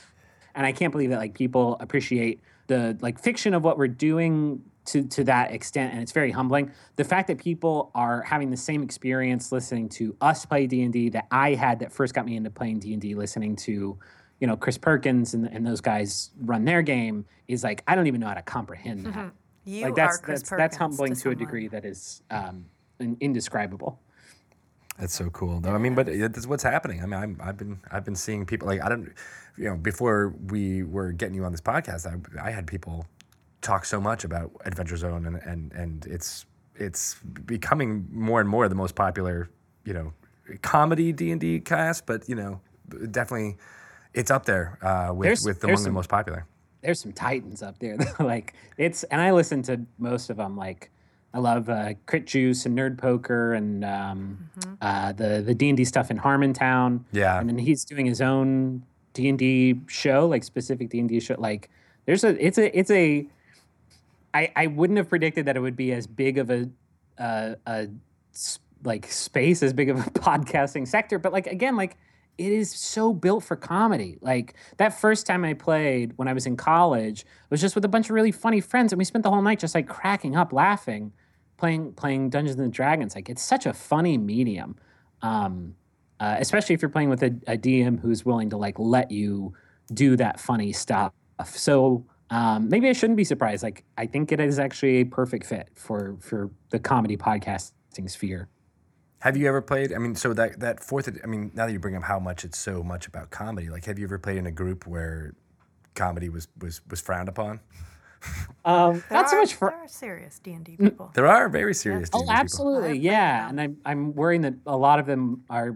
[0.55, 4.63] and I can't believe that like people appreciate the like fiction of what we're doing
[4.87, 8.57] to to that extent and it's very humbling the fact that people are having the
[8.57, 12.51] same experience listening to us play d&d that i had that first got me into
[12.51, 13.99] playing d&d listening to
[14.45, 18.07] you know chris perkins and, and those guys run their game is like i don't
[18.07, 19.33] even know how to comprehend that
[19.65, 22.67] You like that's are Chris that's, Perkins that's humbling to, a degree that is um,
[23.01, 23.99] indescribable
[24.99, 25.75] That's so cool, though.
[25.75, 27.03] I mean, but that's what's happening.
[27.03, 29.13] I mean, I'm, I've been I've been seeing people like I don't,
[29.57, 33.07] you know, before we were getting you on this podcast, I, I had people
[33.61, 38.69] talk so much about Adventure Zone and and and it's it's becoming more and more
[38.69, 39.49] the most popular,
[39.85, 40.13] you know,
[40.63, 42.07] comedy D and D cast.
[42.07, 42.61] But you know,
[43.11, 43.57] definitely,
[44.15, 46.47] it's up there uh, with There's- with there's among the most popular.
[46.83, 47.97] there's some titans up there.
[48.21, 50.57] like it's, and I listen to most of them.
[50.57, 50.91] Like
[51.33, 54.51] I love uh, Crit Juice and Nerd Poker and um,
[54.81, 57.01] uh, the the D and D stuff in Harmontown.
[57.13, 57.39] Yeah.
[57.41, 61.19] and then he's doing his own D and D show, like specific D and D
[61.21, 61.35] show.
[61.39, 61.71] Like
[62.07, 63.27] there's a, it's a, it's a.
[64.33, 66.69] I I wouldn't have predicted that it would be as big of a,
[67.19, 67.89] uh, a
[68.33, 71.19] s- like space, as big of a podcasting sector.
[71.19, 71.97] But like again, like
[72.39, 74.19] it is so built for comedy.
[74.21, 77.85] Like that first time I played when I was in college it was just with
[77.85, 80.37] a bunch of really funny friends, and we spent the whole night just like cracking
[80.37, 81.13] up, laughing,
[81.57, 83.15] playing playing Dungeons and Dragons.
[83.15, 84.77] Like it's such a funny medium,
[85.23, 85.75] um,
[86.21, 89.55] uh, especially if you're playing with a, a DM who's willing to like let you
[89.93, 91.13] do that funny stuff.
[91.47, 93.63] So um, maybe I shouldn't be surprised.
[93.63, 98.49] Like I think it is actually a perfect fit for for the comedy podcasting sphere.
[99.25, 99.91] Have you ever played?
[99.95, 101.09] I mean, so that that fourth.
[101.25, 103.87] I mean, now that you bring up how much it's so much about comedy, like,
[103.87, 105.33] have you ever played in a group where
[105.95, 107.61] comedy was was was frowned upon?
[108.65, 111.11] Um, There not so much for there are serious D and D people.
[111.15, 112.09] There are very serious.
[112.13, 112.41] Oh, D&D people.
[112.41, 113.49] absolutely, I've yeah.
[113.51, 115.75] And I'm I'm worrying that a lot of them are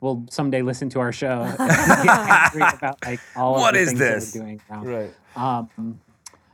[0.00, 3.80] will someday listen to our show and get angry about like all What of the
[3.80, 4.32] is things this?
[4.32, 4.60] that we're doing.
[4.70, 4.86] around.
[4.86, 5.14] Right.
[5.36, 6.00] Um,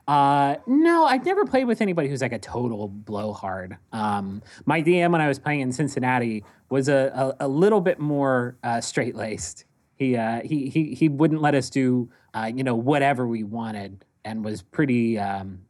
[0.07, 3.77] uh, no, I've never played with anybody who's like a total blowhard.
[3.93, 7.99] Um, my DM when I was playing in Cincinnati was a, a, a little bit
[7.99, 9.65] more uh, straight laced.
[9.97, 14.05] He, uh, he he he wouldn't let us do uh, you know whatever we wanted
[14.25, 15.61] and was pretty um,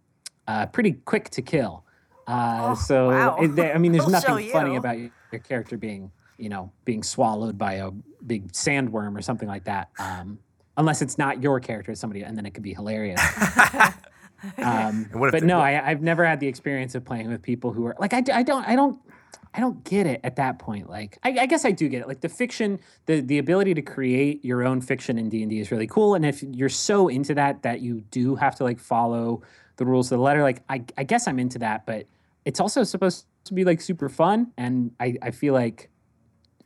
[0.49, 1.85] uh, pretty quick to kill.
[2.27, 3.37] Uh, Oh, so wow.
[3.39, 4.79] it- I mean, there's nothing funny you.
[4.79, 7.91] about your, your character being you know being swallowed by a
[8.27, 9.91] big sandworm or something like that.
[9.99, 10.39] Um,
[10.79, 13.21] unless it's not your character, it's somebody, and then it could be hilarious.
[14.59, 17.97] Um, but no, I, I've never had the experience of playing with people who are
[17.99, 19.01] like I don't I don't
[19.55, 20.91] I don't get it at that point.
[20.91, 22.09] Like I, I guess I do get it.
[22.09, 25.61] Like the fiction, the the ability to create your own fiction in D and D
[25.61, 26.15] is really cool.
[26.15, 29.43] And if you're so into that that you do have to like follow
[29.77, 31.87] the rules to the letter, like I, I guess I'm into that.
[31.87, 32.07] But
[32.45, 35.89] it's also supposed to be like super fun, and I, I feel like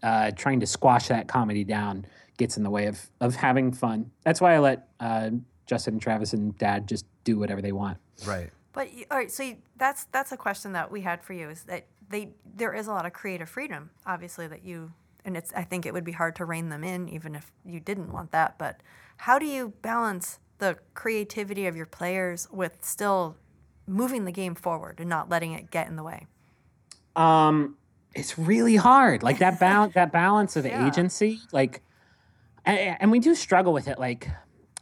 [0.02, 2.06] uh, trying to squash that comedy down
[2.38, 4.10] gets in the way of of having fun.
[4.24, 5.30] That's why I let uh,
[5.68, 7.98] Justin and Travis and Dad just do whatever they want.
[8.26, 8.50] Right.
[8.72, 11.62] But all right, so you, that's that's a question that we had for you is
[11.64, 14.92] that they there is a lot of creative freedom, obviously that you
[15.24, 17.80] and it's I think it would be hard to rein them in even if you
[17.80, 18.58] didn't want that.
[18.58, 18.80] But
[19.18, 23.36] how do you balance the creativity of your players with still
[23.86, 26.26] moving the game forward and not letting it get in the way?
[27.14, 27.76] Um,
[28.14, 29.22] it's really hard.
[29.22, 30.86] Like that balance, that balance of Yeah.
[30.86, 31.82] agency, like,
[32.64, 33.98] and, and we do struggle with it.
[33.98, 34.28] Like,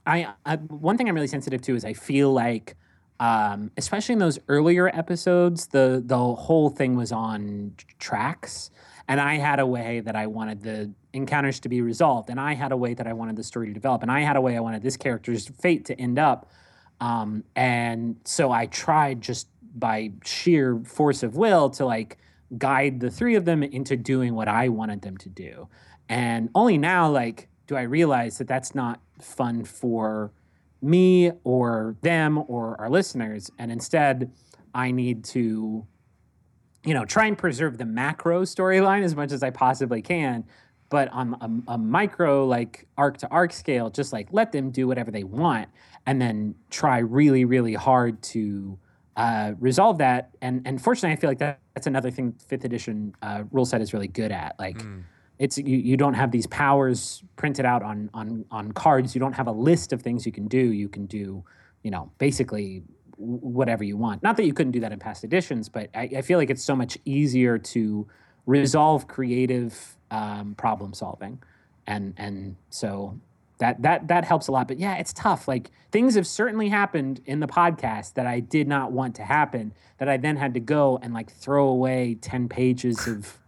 [0.07, 2.77] I, I one thing I'm really sensitive to is I feel like,
[3.19, 8.71] um, especially in those earlier episodes, the the whole thing was on tracks,
[9.09, 12.55] and I had a way that I wanted the encounters to be resolved, and I
[12.55, 14.57] had a way that I wanted the story to develop, and I had a way
[14.57, 16.51] I wanted this character's fate to end up.
[17.01, 22.19] Um, and so I tried just by sheer force of will to like
[22.57, 25.69] guide the three of them into doing what I wanted them to do.
[26.09, 30.33] And only now, like, do I realize that that's not fun for
[30.83, 33.51] me or them or our listeners.
[33.59, 34.31] And instead,
[34.75, 35.87] I need to,
[36.85, 40.45] you know, try and preserve the macro storyline as much as I possibly can.
[40.89, 44.87] But on a, a micro, like arc to arc scale, just like let them do
[44.87, 45.69] whatever they want
[46.07, 48.79] and then try really, really hard to
[49.17, 50.31] uh, resolve that.
[50.41, 53.81] And and fortunately, I feel like that, that's another thing fifth edition uh, rule set
[53.81, 54.55] is really good at.
[54.59, 54.81] Like,
[55.39, 59.15] it's you, you don't have these powers printed out on on on cards.
[59.15, 60.59] You don't have a list of things you can do.
[60.59, 61.45] You can do,
[61.83, 62.83] you know, basically
[63.17, 64.23] whatever you want.
[64.23, 66.65] Not that you couldn't do that in past editions, but I, I feel like it's
[66.65, 68.07] so much easier to
[68.47, 71.43] resolve creative um, problem solving,
[71.87, 73.19] and and so
[73.59, 74.69] that that that helps a lot.
[74.69, 75.49] But yeah, it's tough.
[75.49, 79.75] Like things have certainly happened in the podcast that I did not want to happen.
[79.99, 83.39] That I then had to go and like throw away ten pages of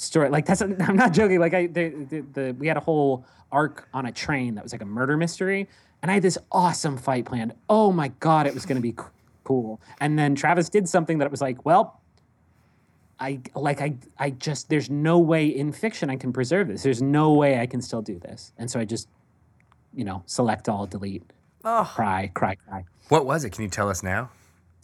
[0.00, 0.28] story.
[0.28, 1.40] Like that's I'm not joking.
[1.40, 4.72] Like I the, the, the we had a whole arc on a train that was
[4.72, 5.68] like a murder mystery,
[6.02, 7.54] and I had this awesome fight planned.
[7.68, 8.94] Oh my god, it was going to be
[9.44, 9.80] cool.
[10.00, 11.96] And then Travis did something that was like, well.
[13.22, 16.82] I like I I just there's no way in fiction I can preserve this.
[16.82, 18.54] There's no way I can still do this.
[18.56, 19.08] And so I just
[19.94, 21.22] you know, select all, delete,
[21.64, 22.84] Oh, cry, cry, cry.
[23.08, 23.50] What was it?
[23.50, 24.30] Can you tell us now?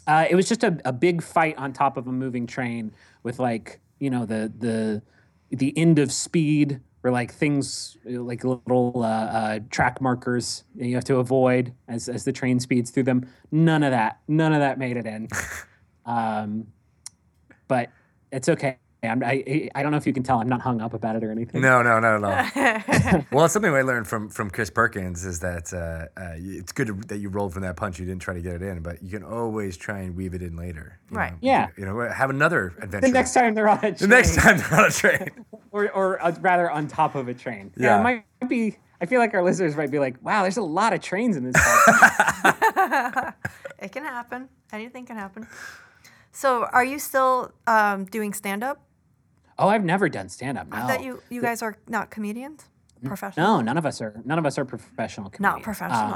[0.07, 2.93] Uh, it was just a, a big fight on top of a moving train
[3.23, 5.03] with like you know the the
[5.51, 11.05] the end of speed or like things like little uh, uh, track markers you have
[11.05, 13.29] to avoid as as the train speeds through them.
[13.53, 14.21] None of that.
[14.27, 15.29] None of that made it in.
[16.07, 16.67] um,
[17.69, 17.91] but
[18.33, 18.79] it's okay.
[19.03, 20.41] I'm, I I don't know if you can tell.
[20.41, 21.61] I'm not hung up about it or anything.
[21.61, 22.29] No, no, no, no.
[23.31, 27.09] well, it's something I learned from from Chris Perkins is that uh, uh, it's good
[27.09, 27.99] that you rolled from that punch.
[27.99, 30.43] You didn't try to get it in, but you can always try and weave it
[30.43, 30.99] in later.
[31.11, 31.33] Right.
[31.33, 31.39] know?
[31.41, 31.69] Yeah.
[31.77, 33.09] You know, have another adventure.
[33.09, 35.31] The next time they're on a train, the next time they're on a train.
[35.71, 37.73] or or uh, rather on top of a train.
[37.77, 38.01] Yeah.
[38.01, 38.79] it might be.
[38.99, 41.45] I feel like our listeners might be like, "Wow, there's a lot of trains in
[41.45, 43.35] this." podcast."
[43.79, 44.49] it can happen.
[44.73, 45.47] Anything can happen.
[46.33, 48.86] So, are you still um, doing stand up?
[49.59, 50.69] Oh, I've never done stand up.
[50.69, 52.65] No, I thought you you guys are not comedians,
[53.05, 53.47] professional.
[53.47, 54.21] no, none of us are.
[54.25, 55.31] None of us are professional.
[55.31, 55.55] Comedians.
[55.57, 56.01] Not professional.
[56.01, 56.11] Um,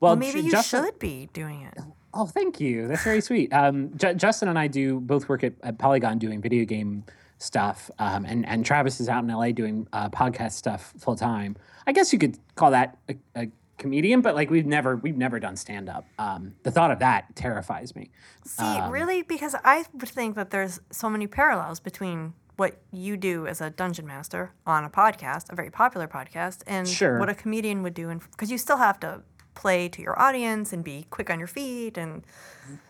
[0.00, 1.74] well, well, maybe you Justin- should be doing it.
[2.12, 2.88] Oh, thank you.
[2.88, 3.52] That's very sweet.
[3.52, 7.04] Um, Ju- Justin and I do both work at, at Polygon doing video game
[7.38, 11.56] stuff, um, and and Travis is out in LA doing uh, podcast stuff full time.
[11.86, 15.38] I guess you could call that a, a comedian, but like we've never we've never
[15.38, 16.06] done stand up.
[16.18, 18.10] Um, the thought of that terrifies me.
[18.44, 23.46] See, really, because I would think that there's so many parallels between what you do
[23.46, 27.18] as a dungeon master on a podcast, a very popular podcast, and Sure.
[27.18, 29.20] what a comedian would do, because you still have to
[29.56, 32.22] play to your audience and be quick on your feet and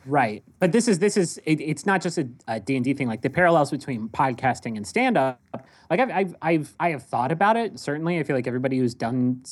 [0.05, 2.25] Right, but this is this is it, it's not just a
[2.61, 3.09] D and D thing.
[3.09, 5.41] Like the parallels between podcasting and stand up.
[5.91, 7.79] Like I've, I've I've I have thought about it.
[7.79, 9.43] Certainly, I feel like everybody who's done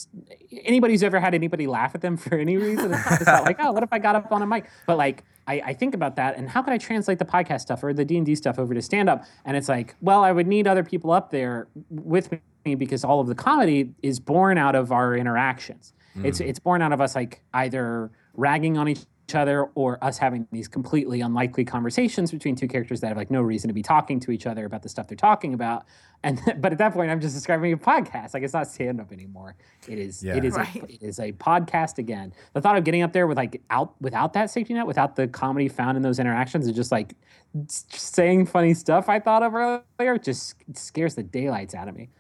[0.65, 3.83] anybody who's ever had anybody laugh at them for any reason, not like oh, what
[3.83, 4.67] if I got up on a mic?
[4.87, 7.83] But like I, I think about that and how could I translate the podcast stuff
[7.83, 9.25] or the D and D stuff over to stand up?
[9.45, 12.33] And it's like, well, I would need other people up there with
[12.65, 15.93] me because all of the comedy is born out of our interactions.
[16.23, 16.47] It's mm.
[16.47, 19.01] it's born out of us like either ragging on each
[19.35, 23.41] other or us having these completely unlikely conversations between two characters that have like no
[23.41, 25.85] reason to be talking to each other about the stuff they're talking about.
[26.23, 28.35] And but at that point i'm just describing a podcast.
[28.35, 29.57] Like it's not stand up anymore.
[29.89, 30.37] It is Yeah.
[30.37, 30.77] it is Right.
[30.77, 32.33] a, it is a podcast again.
[32.53, 35.27] The thought of getting up there with like out without that safety net without the
[35.27, 37.15] comedy found in those interactions is just like
[37.69, 42.11] saying funny stuff i thought of earlier just scares the daylights out of me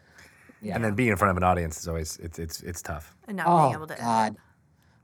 [0.64, 3.14] yeah And then being in front of an audience is always it's it's it's tough.
[3.28, 4.36] and not oh being able to god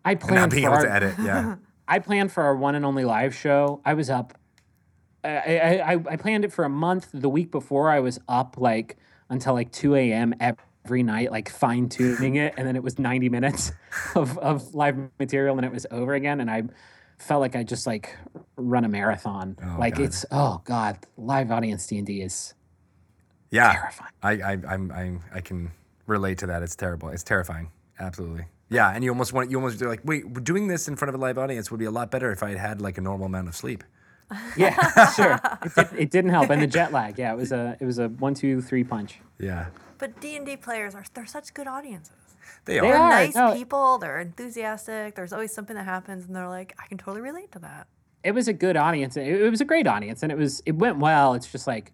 [0.04, 1.14] i And planned not being for able our- to edit.
[1.22, 1.56] Yeah.
[1.88, 3.80] I planned for our one and only live show.
[3.84, 4.38] I was up.
[5.24, 7.08] I, I, I I planned it for a month.
[7.12, 8.96] The week before, I was up like
[9.28, 10.32] until like two a.m.
[10.40, 13.72] every night, like fine tuning it, and then it was ninety minutes
[14.14, 16.40] of of live material, and it was over again.
[16.40, 16.62] And I
[17.18, 18.16] felt like I just like
[18.56, 19.56] run a marathon.
[19.60, 20.04] Oh, like God.
[20.04, 22.54] it's oh god, live audience D and D is
[23.50, 23.72] Yeah.
[23.72, 24.10] terrifying.
[24.22, 25.70] I, I I'm I'm I can
[26.06, 26.62] relate to that.
[26.62, 27.08] It's terrible.
[27.08, 27.70] It's terrifying.
[27.98, 28.46] Absolutely.
[28.68, 31.20] Yeah, and you almost want you almost you're like, wait, doing this in front of
[31.20, 33.26] a live audience would be a lot better if I had had like a normal
[33.26, 33.82] amount of sleep.
[34.56, 34.76] Yeah,
[35.10, 35.40] sure.
[35.64, 37.18] It, did, it didn't help, and the jet lag.
[37.18, 39.18] Yeah, it was a it was a one two three punch.
[39.40, 39.66] Yeah.
[39.98, 42.14] But D and D players are they're such good audiences.
[42.64, 42.82] They They are.
[42.92, 43.54] They're are, nice no.
[43.54, 43.98] people.
[43.98, 45.16] They're enthusiastic.
[45.16, 47.88] There's always something that happens, and they're like, I can totally relate to that.
[48.22, 49.16] it was a good audience.
[49.16, 51.34] It, it was a great audience, and it was it went well.
[51.34, 51.92] It's just like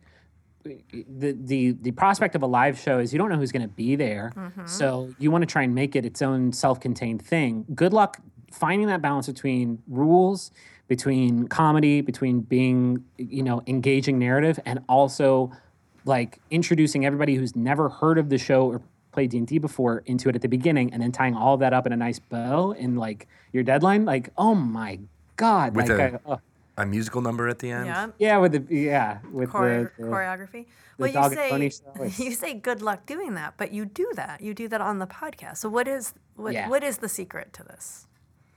[1.09, 3.75] the the the prospect of a live show is you don't know who's going to
[3.75, 4.67] be there, mm-hmm.
[4.67, 7.65] so you want to try and make it its own self-contained thing.
[7.75, 8.21] Good luck
[8.53, 10.51] finding that balance between rules,
[10.89, 15.53] between comedy, between being you know engaging narrative, and also
[16.05, 18.81] like introducing everybody who's never heard of the show or
[19.13, 21.87] played D&D before into it at the beginning and then tying all of that up
[21.87, 24.05] in a nice bow in like your deadline.
[24.05, 25.01] Like oh my
[25.37, 26.41] god With like a- I- oh,
[26.79, 27.87] A musical number at the end.
[27.87, 28.09] Yeah.
[28.19, 30.67] yeah with the yeah with Chore- the, the choreography.
[30.99, 33.85] Well, you dog and pony say show you say good luck doing that, but you
[33.87, 34.41] do that.
[34.41, 35.59] You do that on the podcast.
[35.59, 36.69] So what is what Yeah.
[36.69, 38.07] what is the secret to this?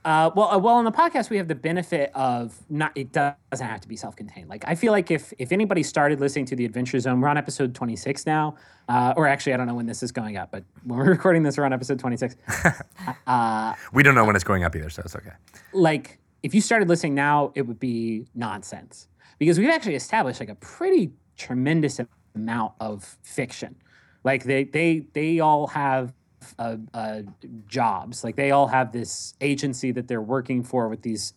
[0.02, 2.90] Uh, well, uh, well, on the podcast, we have the benefit of not.
[2.94, 4.48] It doesn't have to be self-contained.
[4.48, 7.36] Like I feel like if if anybody started listening to the Adventure Zone, we're on
[7.36, 8.54] episode 26 now,
[8.88, 11.42] uh, or actually, I don't know when this is going up, but when we're recording
[11.42, 12.34] this, we're on episode 26.
[13.92, 15.32] We don't know when it's going up either, so it's okay.
[15.74, 20.48] like if you started listening now, it would be nonsense because we've actually established like
[20.48, 22.00] a pretty tremendous
[22.34, 23.76] amount of fiction.
[24.24, 26.12] Like they they they all have
[26.58, 27.22] uh, uh,
[27.66, 28.24] jobs.
[28.24, 31.34] Like they all have this agency that they're working for with these,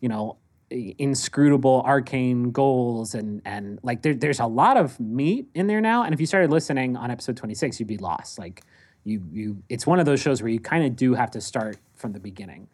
[0.00, 0.38] you know,
[0.70, 6.04] inscrutable arcane goals and and like there, there's a lot of meat in there now.
[6.04, 8.38] And if you started listening on episode 26, you'd be lost.
[8.38, 8.62] Like
[9.04, 11.76] you you it's one of those shows where you kind of do have to start
[11.94, 12.68] from the beginning.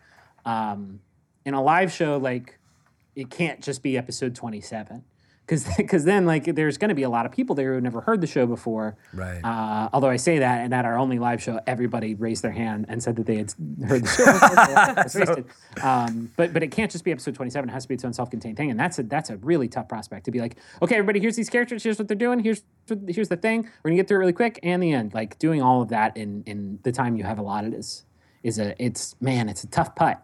[0.45, 1.01] Um,
[1.45, 2.59] in a live show, like
[3.15, 5.05] it can't just be episode 27
[5.49, 7.83] because because then like there's going to be a lot of people there who have
[7.83, 8.97] never heard the show before.
[9.13, 9.41] Right.
[9.43, 12.87] Uh, although I say that, and at our only live show, everybody raised their hand
[12.89, 13.53] and said that they had
[13.87, 15.05] heard the show.
[15.05, 15.45] before, so
[15.87, 17.69] um, but but it can't just be episode 27.
[17.69, 19.89] It has to be its own self-contained thing, and that's a that's a really tough
[19.89, 22.63] prospect to be like, okay, everybody, here's these characters, here's what they're doing, here's
[23.09, 23.69] here's the thing.
[23.83, 25.15] We're gonna get through it really quick, and the end.
[25.15, 28.05] Like doing all of that in in the time you have allotted is
[28.43, 30.23] is a it's man, it's a tough putt.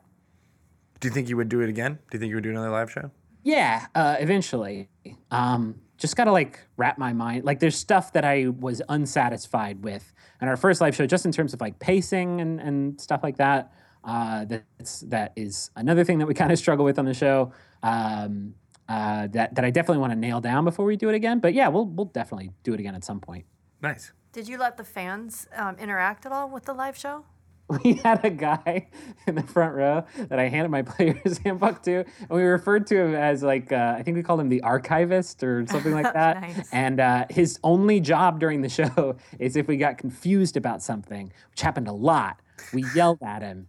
[1.00, 1.94] Do you think you would do it again?
[2.10, 3.10] Do you think you would do another live show?
[3.42, 4.88] Yeah, uh, eventually.
[5.30, 7.44] Um, just gotta like wrap my mind.
[7.44, 11.32] Like, there's stuff that I was unsatisfied with in our first live show, just in
[11.32, 13.72] terms of like pacing and and stuff like that.
[14.02, 17.52] Uh, that's that is another thing that we kind of struggle with on the show.
[17.82, 18.54] Um,
[18.88, 21.38] uh, that that I definitely want to nail down before we do it again.
[21.38, 23.46] But yeah, we'll we'll definitely do it again at some point.
[23.80, 24.12] Nice.
[24.32, 27.24] Did you let the fans um, interact at all with the live show?
[27.84, 28.88] we had a guy
[29.26, 32.96] in the front row that I handed my player's handbook to, and we referred to
[33.00, 36.40] him as like uh, I think we called him the archivist or something like that.
[36.40, 36.68] Nice.
[36.72, 41.32] And uh, his only job during the show is if we got confused about something,
[41.50, 42.40] which happened a lot,
[42.72, 43.68] we yelled at him,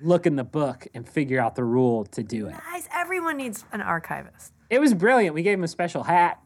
[0.00, 2.54] look in the book, and figure out the rule to do it.
[2.72, 4.52] Guys, everyone needs an archivist.
[4.70, 5.34] It was brilliant.
[5.34, 6.40] We gave him a special hat.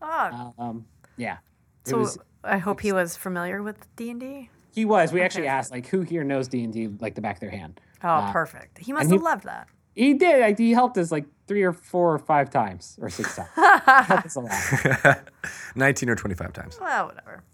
[0.00, 1.38] Ah, Um, yeah.
[1.84, 4.50] So was- I hope he was familiar with D and D.
[4.72, 5.12] he was.
[5.12, 7.50] We actually asked like who here knows D and D like the back of their
[7.50, 7.80] hand.
[8.02, 8.78] Oh, perfect.
[8.78, 9.68] He must have he- loved that.
[9.94, 10.40] He did.
[10.40, 13.50] Like, he helped us like three or four or five times or six times.
[13.54, 15.28] Helped us a lot.
[15.76, 16.78] 19 or 25 times.
[16.80, 17.44] Well, whatever.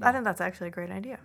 [0.00, 1.18] I think that's actually a great idea.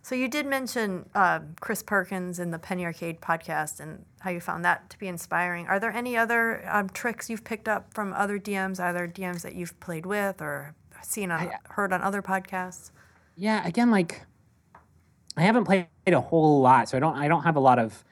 [0.00, 4.40] So you did mention uh, Chris Perkins in the Penny Arcade podcast and how you
[4.40, 5.66] found that to be inspiring.
[5.66, 9.54] Are there any other um, tricks you've picked up from other DMs, either DMs that
[9.56, 12.92] you've played with or seen on, heard on other podcasts?
[13.38, 14.22] yeah again like
[15.36, 18.04] i haven't played a whole lot so i don't i don't have a lot of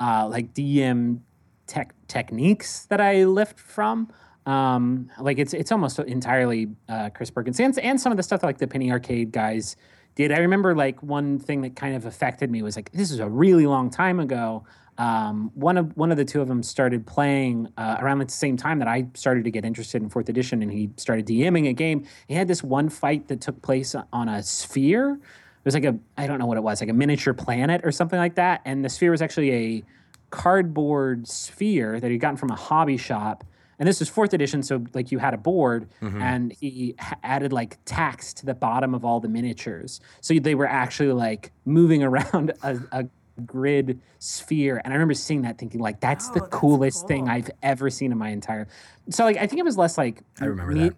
[0.00, 1.20] uh, like dm
[1.66, 4.10] tech techniques that i lift from
[4.46, 8.42] um, like it's it's almost entirely uh, chris perkins and, and some of the stuff
[8.42, 9.76] like the penny arcade guys
[10.14, 13.18] did i remember like one thing that kind of affected me was like this is
[13.18, 14.64] a really long time ago
[14.98, 18.56] um, one of one of the two of them started playing uh, around the same
[18.56, 21.72] time that I started to get interested in fourth edition, and he started DMing a
[21.72, 22.06] game.
[22.28, 25.20] He had this one fight that took place on a sphere.
[25.66, 27.90] It was like a I don't know what it was, like a miniature planet or
[27.90, 28.60] something like that.
[28.64, 29.82] And the sphere was actually a
[30.30, 33.42] cardboard sphere that he'd gotten from a hobby shop.
[33.80, 36.22] And this was fourth edition, so like you had a board, mm-hmm.
[36.22, 40.54] and he ha- added like tacks to the bottom of all the miniatures, so they
[40.54, 43.08] were actually like moving around a, a
[43.44, 47.28] grid sphere and i remember seeing that thinking like that's the Oh, that's coolest thing
[47.28, 48.66] i've ever seen in my entire
[49.10, 50.96] so like i think it was less like I remember me- that.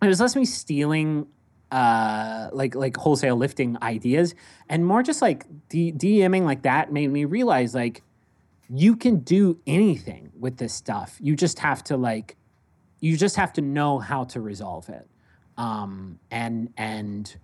[0.00, 1.26] it was less me stealing
[1.74, 4.32] uh like like wholesale lifting ideas
[4.68, 8.04] and more just like D- dming like that made me realize like
[8.70, 12.36] you can do anything with this stuff you just have to like
[13.00, 15.08] you just have to know how to resolve it
[15.58, 17.36] um and and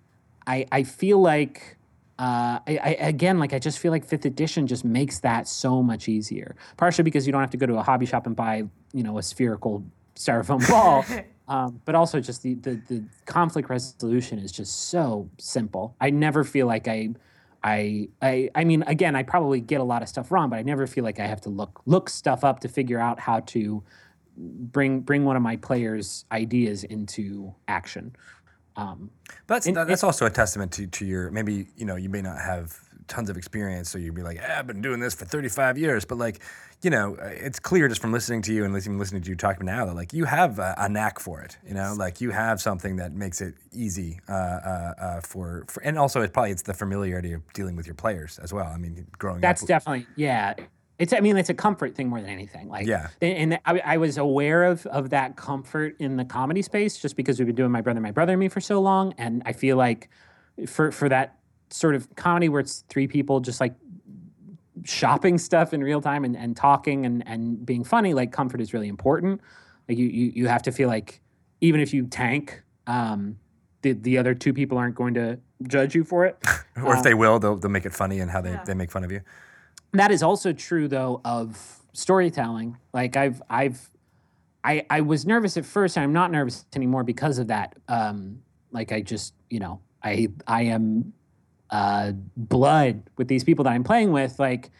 [0.46, 1.76] i i feel like
[2.20, 5.82] uh, I, I again like I just feel like fifth edition just makes that so
[5.82, 6.54] much easier.
[6.76, 9.16] Partially because you don't have to go to a hobby shop and buy you know
[9.16, 9.82] a spherical
[10.16, 11.02] styrofoam ball,
[11.50, 15.96] um, but also just the, the the conflict resolution is just so simple.
[16.00, 17.10] I never feel like I.
[17.62, 20.62] I, I I mean again I probably get a lot of stuff wrong but I
[20.62, 23.82] never feel like I have to look look stuff up to figure out how to
[24.38, 28.16] bring bring one of my players ideas into action.
[28.76, 29.10] Um,
[29.46, 32.22] But And that's, that's also a testament to, to your maybe you know you may
[32.22, 32.78] not have
[33.10, 36.04] tons of experience, so you'd be like, eh, I've been doing this for 35 years,
[36.06, 36.40] but like
[36.82, 39.36] you know, uh, it's clear just from listening to you and listening listening to you
[39.36, 41.58] talk now that like you have a, a knack for it.
[41.66, 45.82] You know, like you have something that makes it easy uh, uh, uh, for, for
[45.82, 48.66] and also it's probably it's the familiarity of dealing with your players as well.
[48.66, 49.68] I mean, growing That's up.
[49.68, 50.54] definitely yeah.
[50.98, 52.68] It's I mean it's a comfort thing more than anything.
[52.68, 53.08] Like Yeah.
[53.20, 57.14] and, and I, I was aware of of that comfort in the comedy space just
[57.14, 59.52] because we've been doing my brother, my brother, and me for so long, and I
[59.52, 60.08] feel like
[60.66, 61.36] for for that
[61.70, 63.74] sort of comedy where it's three people just like
[64.84, 68.72] shopping stuff in real time and, and talking and, and being funny, like comfort is
[68.72, 69.40] really important.
[69.88, 71.20] Like you, you you have to feel like
[71.60, 73.38] even if you tank, um,
[73.82, 76.38] the the other two people aren't going to judge you for it.
[76.82, 79.04] or if they will, they'll, they'll make it funny and how they, they make fun
[79.04, 79.20] of you.
[79.92, 83.90] that is also true though of storytelling like i've i've
[84.62, 88.40] i i was nervous at first and i'm not nervous anymore because of that um
[88.70, 91.12] like i just you know i i am
[91.70, 94.70] uh blood with these people that i'm playing with like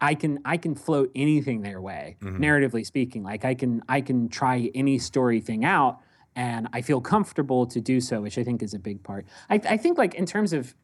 [0.00, 3.22] i can i can float anything their way narratively speaking.
[3.22, 6.00] Like i can i can try any story thing out
[6.36, 9.26] and i feel comfortable to do so which i think is a big part.
[9.50, 10.74] I, I think like in terms of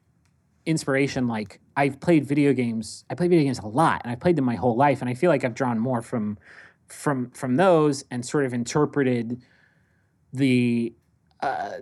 [0.66, 4.34] inspiration like i've played video games i play video games a lot and i've played
[4.36, 6.38] them my whole life and i feel like i've drawn more from
[6.88, 9.42] from from those and sort of interpreted
[10.32, 10.94] the
[11.40, 11.72] uh,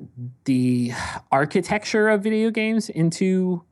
[0.45, 0.93] the
[1.31, 3.63] architecture of video games into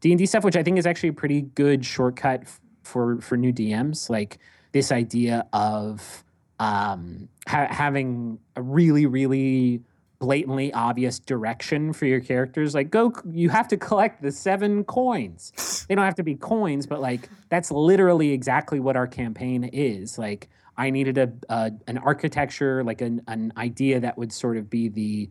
[0.00, 3.52] d&d stuff which i think is actually a pretty good shortcut f- for for new
[3.52, 4.38] dms like
[4.72, 6.24] this idea of
[6.60, 9.82] um, ha- having a really really
[10.18, 12.74] blatantly obvious direction for your characters.
[12.74, 15.86] Like go you have to collect the seven coins.
[15.88, 20.18] They don't have to be coins but like that's literally exactly what our campaign is.
[20.18, 24.70] Like i needed a, a an architecture like an, an idea that would sort of
[24.70, 25.30] be the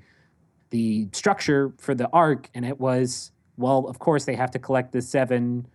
[0.70, 4.91] the structure for the arc and it was well of course they have to collect
[4.91, 5.68] the seven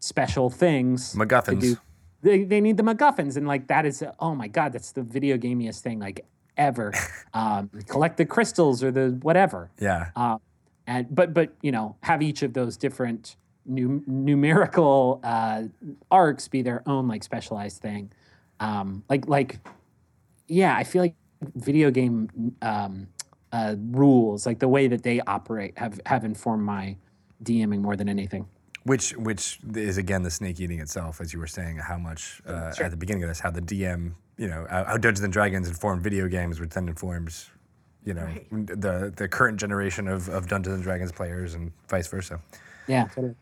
[0.00, 1.78] special things MacGuffins.
[2.22, 5.36] they, they need the MacGuffins, and like that is oh my god, that's the video
[5.36, 6.24] gamiest thing like
[6.56, 6.92] ever.
[7.34, 10.10] um, collect the crystals or the whatever, Yeah.
[10.16, 10.38] uh,
[10.86, 15.64] and but but you know have each of those different nu- numerical uh,
[16.10, 18.10] arcs be their own like specialized thing.
[18.60, 19.58] Um, like like
[20.48, 21.14] yeah, I feel like
[21.56, 23.08] video game um,
[23.52, 26.96] uh, rules, like the way that they operate, have have informed my
[27.42, 28.46] DMing more than anything.
[28.84, 32.72] Which which is again the snake eating itself, as you were saying, how much uh,
[32.80, 35.66] at the beginning of this, how the DM, you know, how how Dungeons and Dragons
[35.68, 37.50] informed video games, which then informs,
[38.04, 42.40] you know the the current generation of, of Dungeons and Dragons players and vice versa.
[42.86, 43.06] Yeah.
[43.06, 43.34] Totally.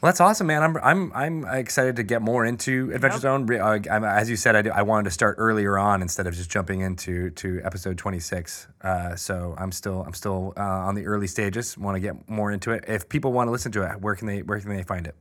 [0.00, 0.62] Well, that's awesome, man.
[0.62, 3.44] I'm I'm I'm excited to get more into Adventure Zone.
[3.44, 6.26] Re- Uh, I'm, as you said, I, do- I wanted to start earlier on instead
[6.26, 8.66] of just jumping into to episode 26.
[8.80, 11.76] Uh, so I'm still I'm still uh, on the early stages.
[11.76, 12.84] Want to get more into it.
[12.88, 15.14] If people want to listen to it, where can they where can they find it?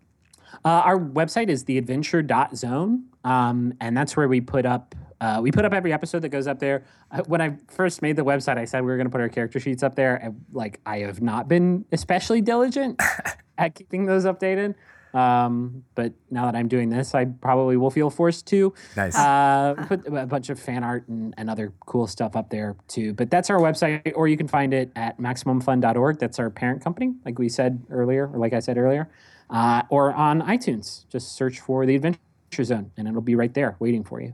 [0.65, 5.65] Uh, our website is theadventure.zone, um, and that's where we put up uh, we put
[5.65, 6.85] up every episode that goes up there.
[7.11, 9.29] Uh, when I first made the website, I said we were going to put our
[9.29, 10.15] character sheets up there.
[10.15, 13.01] And, like I have not been especially diligent
[13.57, 14.75] at keeping those updated.
[15.13, 19.15] Um, but now that I'm doing this, I probably will feel forced to Nice.
[19.17, 23.13] uh, put a bunch of fan art and, and other cool stuff up there too.
[23.13, 26.19] But that's our website, or you can find it at maximumfun.org.
[26.19, 29.09] That's our parent company, like we said earlier, or like I said earlier,
[29.49, 31.07] uh, or on iTunes.
[31.09, 32.19] Just search for the Adventure
[32.63, 34.33] Zone, and it'll be right there waiting for you.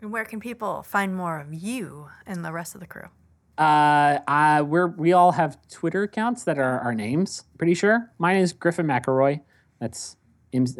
[0.00, 3.08] And where can people find more of you and the rest of the crew?
[3.56, 7.44] Uh, uh, we're we all have Twitter accounts that are our names.
[7.56, 9.40] Pretty sure mine is Griffin McElroy.
[9.80, 10.16] That's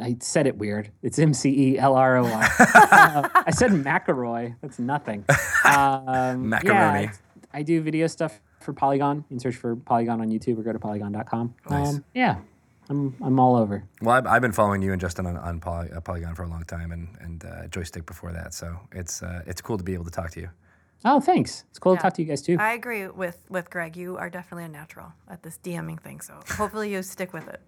[0.00, 0.90] I said it weird.
[1.02, 2.48] It's M C E L R O Y.
[2.94, 4.56] Uh, said McElroy.
[4.60, 5.24] That's nothing.
[5.64, 7.04] Um, Macaroni.
[7.04, 7.12] yeah,
[7.54, 9.16] I do video stuff for Polygon.
[9.16, 11.54] You can search for Polygon on YouTube or go to polygon.com.
[11.70, 11.88] Nice.
[11.94, 12.36] Um, yeah,
[12.90, 13.84] I'm I'm all over.
[14.02, 16.48] Well, I've, I've been following you and Justin on, on Poly, uh, Polygon for a
[16.48, 18.52] long time, and and uh, Joystiq before that.
[18.54, 20.50] So it's uh, it's cool to be able to talk to you.
[21.06, 21.64] Oh, thanks.
[21.70, 21.98] It's cool Yeah.
[21.98, 22.56] to talk to you guys too.
[22.58, 23.96] I agree with with Greg.
[23.96, 27.60] You are definitely a natural at this DMing thing, so hopefully you stick with it.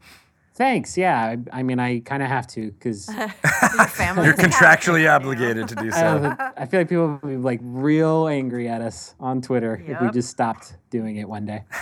[0.54, 0.96] Thanks.
[0.96, 4.24] Yeah, I, I mean, I kind of have to because Your family.
[4.24, 6.00] You're contractually you obligated to do so.
[6.18, 10.00] don't I feel like people will be like real angry at us on Twitter if
[10.00, 11.64] we just stopped doing it one day.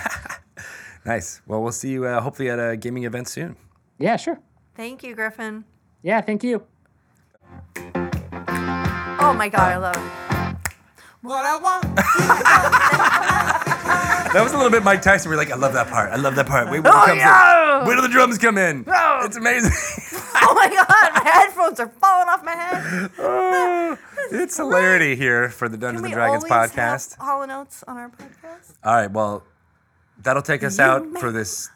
[1.05, 1.41] nice.
[1.47, 3.55] Well, we'll see you uh, hopefully at a gaming event soon.
[3.97, 4.39] Yeah, sure.
[4.75, 5.63] Thank you, Griffin.
[6.01, 6.63] Yeah, thank you.
[7.77, 10.01] Oh my god, I love it.
[11.21, 11.85] What I want.
[14.35, 15.31] That was a little bit Mike Tyson.
[15.31, 16.11] We're like, I love that part.
[16.11, 16.65] I love that part.
[16.69, 17.81] Wait, when it Oh, comes yeah!
[17.83, 17.87] in.
[17.87, 18.83] Wait till the drums come in.
[18.85, 19.19] No.
[19.23, 19.71] It's amazing.
[20.37, 23.09] Oh my god, my headphones are falling off my head.
[23.19, 23.97] Oh,
[24.31, 27.15] it's hilarity here for the Dungeons and Dragons always podcast.
[27.17, 28.73] have Hall and Oates on our podcast?
[28.83, 29.43] All right, well,
[30.25, 31.69] that'll take us You out make for this.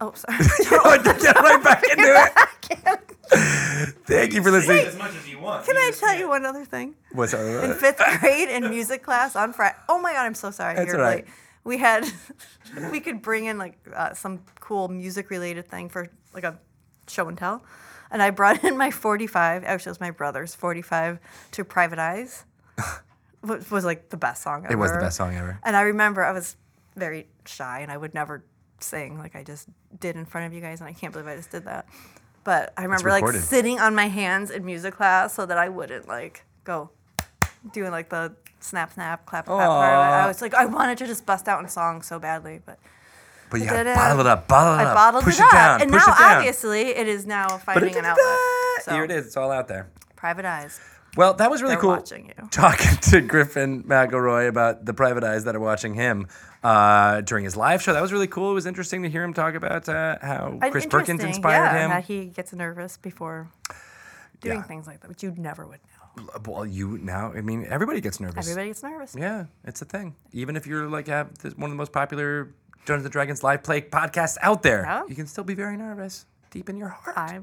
[0.00, 0.38] Oh, sorry.
[1.22, 3.96] Get right back into it.
[4.04, 4.86] Thank you for listening.
[4.86, 5.64] As much as you want.
[5.64, 6.94] Can I tell you one other thing?
[7.12, 9.76] What's In uh, fifth grade in music class on Friday.
[9.88, 10.74] Oh my god, I'm so sorry.
[10.74, 11.24] That's You're all right.
[11.24, 11.34] late.
[11.64, 12.04] We had,
[12.90, 16.58] we could bring in like uh, some cool music related thing for like a
[17.08, 17.64] show and tell,
[18.10, 19.62] and I brought in my 45.
[19.62, 21.20] Actually, it was my brother's 45
[21.52, 22.44] to Private Eyes.
[23.42, 24.72] was, was like the best song ever.
[24.72, 25.60] It was the best song ever.
[25.62, 26.56] And I remember I was
[26.96, 28.44] very shy and I would never
[28.80, 29.68] sing like I just
[30.00, 31.86] did in front of you guys, and I can't believe I just did that.
[32.44, 36.08] But I remember like sitting on my hands in music class so that I wouldn't
[36.08, 36.90] like go
[37.72, 39.94] doing like the snap snap clap clap part.
[39.94, 42.78] I was like I wanted to just bust out in a song so badly, but
[43.50, 45.44] But you I gotta bottle it up, bottle it I up, bottled push it it,
[45.46, 46.36] up, down, and push now it down.
[46.38, 48.26] obviously it is now finding an outlet.
[48.82, 49.26] So Here it is.
[49.26, 49.88] It's all out there.
[50.16, 50.80] private eyes.
[51.16, 51.90] Well, that was really They're cool.
[51.90, 52.48] watching you.
[52.50, 56.26] Talking to Griffin McElroy about the private eyes that are watching him
[56.62, 57.92] uh, during his live show.
[57.92, 58.50] That was really cool.
[58.52, 61.82] It was interesting to hear him talk about uh, how And Chris Perkins inspired yeah,
[61.84, 61.90] him.
[61.90, 63.50] That he gets nervous before
[64.40, 64.62] doing Yeah.
[64.62, 65.80] things like that, which you never would
[66.16, 66.28] know.
[66.46, 68.46] Well, you now, I mean, everybody gets nervous.
[68.46, 69.14] Everybody gets nervous.
[69.18, 70.14] Yeah, it's a thing.
[70.32, 72.54] Even if you're like have this, one of the most popular
[72.84, 75.02] Dungeons and Dragons live play podcasts out there, Yeah.
[75.08, 77.16] you can still be very nervous deep in your heart.
[77.16, 77.40] I,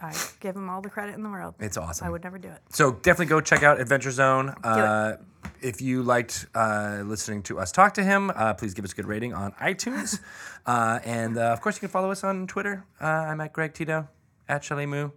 [0.00, 1.54] I give him all the credit in the world.
[1.60, 2.06] it's awesome.
[2.06, 2.58] I would never do it.
[2.70, 4.54] So definitely go check out Adventure Zone.
[4.62, 5.16] Uh,
[5.60, 8.96] if you liked uh, listening to us talk to him, uh, please give us a
[8.96, 10.20] good rating on iTunes.
[10.66, 12.84] uh, and uh, of course, you can follow us on Twitter.
[13.00, 14.08] Uh, I'm at Greg Tito,
[14.48, 15.10] at Shelly Moo.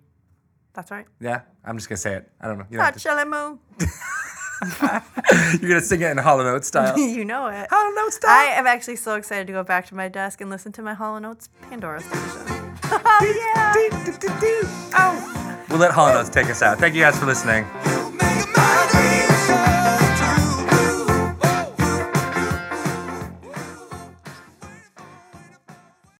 [0.73, 1.07] That's right.
[1.19, 2.31] Yeah, I'm just gonna say it.
[2.39, 2.65] I don't know.
[2.69, 3.57] You don't Not Shelly Moo.
[5.61, 6.97] you're gonna sing it in Hollow Note style.
[6.99, 7.67] you know it.
[7.69, 8.31] Hollow Note style.
[8.31, 10.93] I am actually so excited to go back to my desk and listen to my
[10.93, 12.19] Hall and Oates Pandora station.
[12.85, 13.73] oh yeah.
[15.69, 16.79] We'll let Hall and Oates take us out.
[16.79, 17.65] Thank you guys for listening.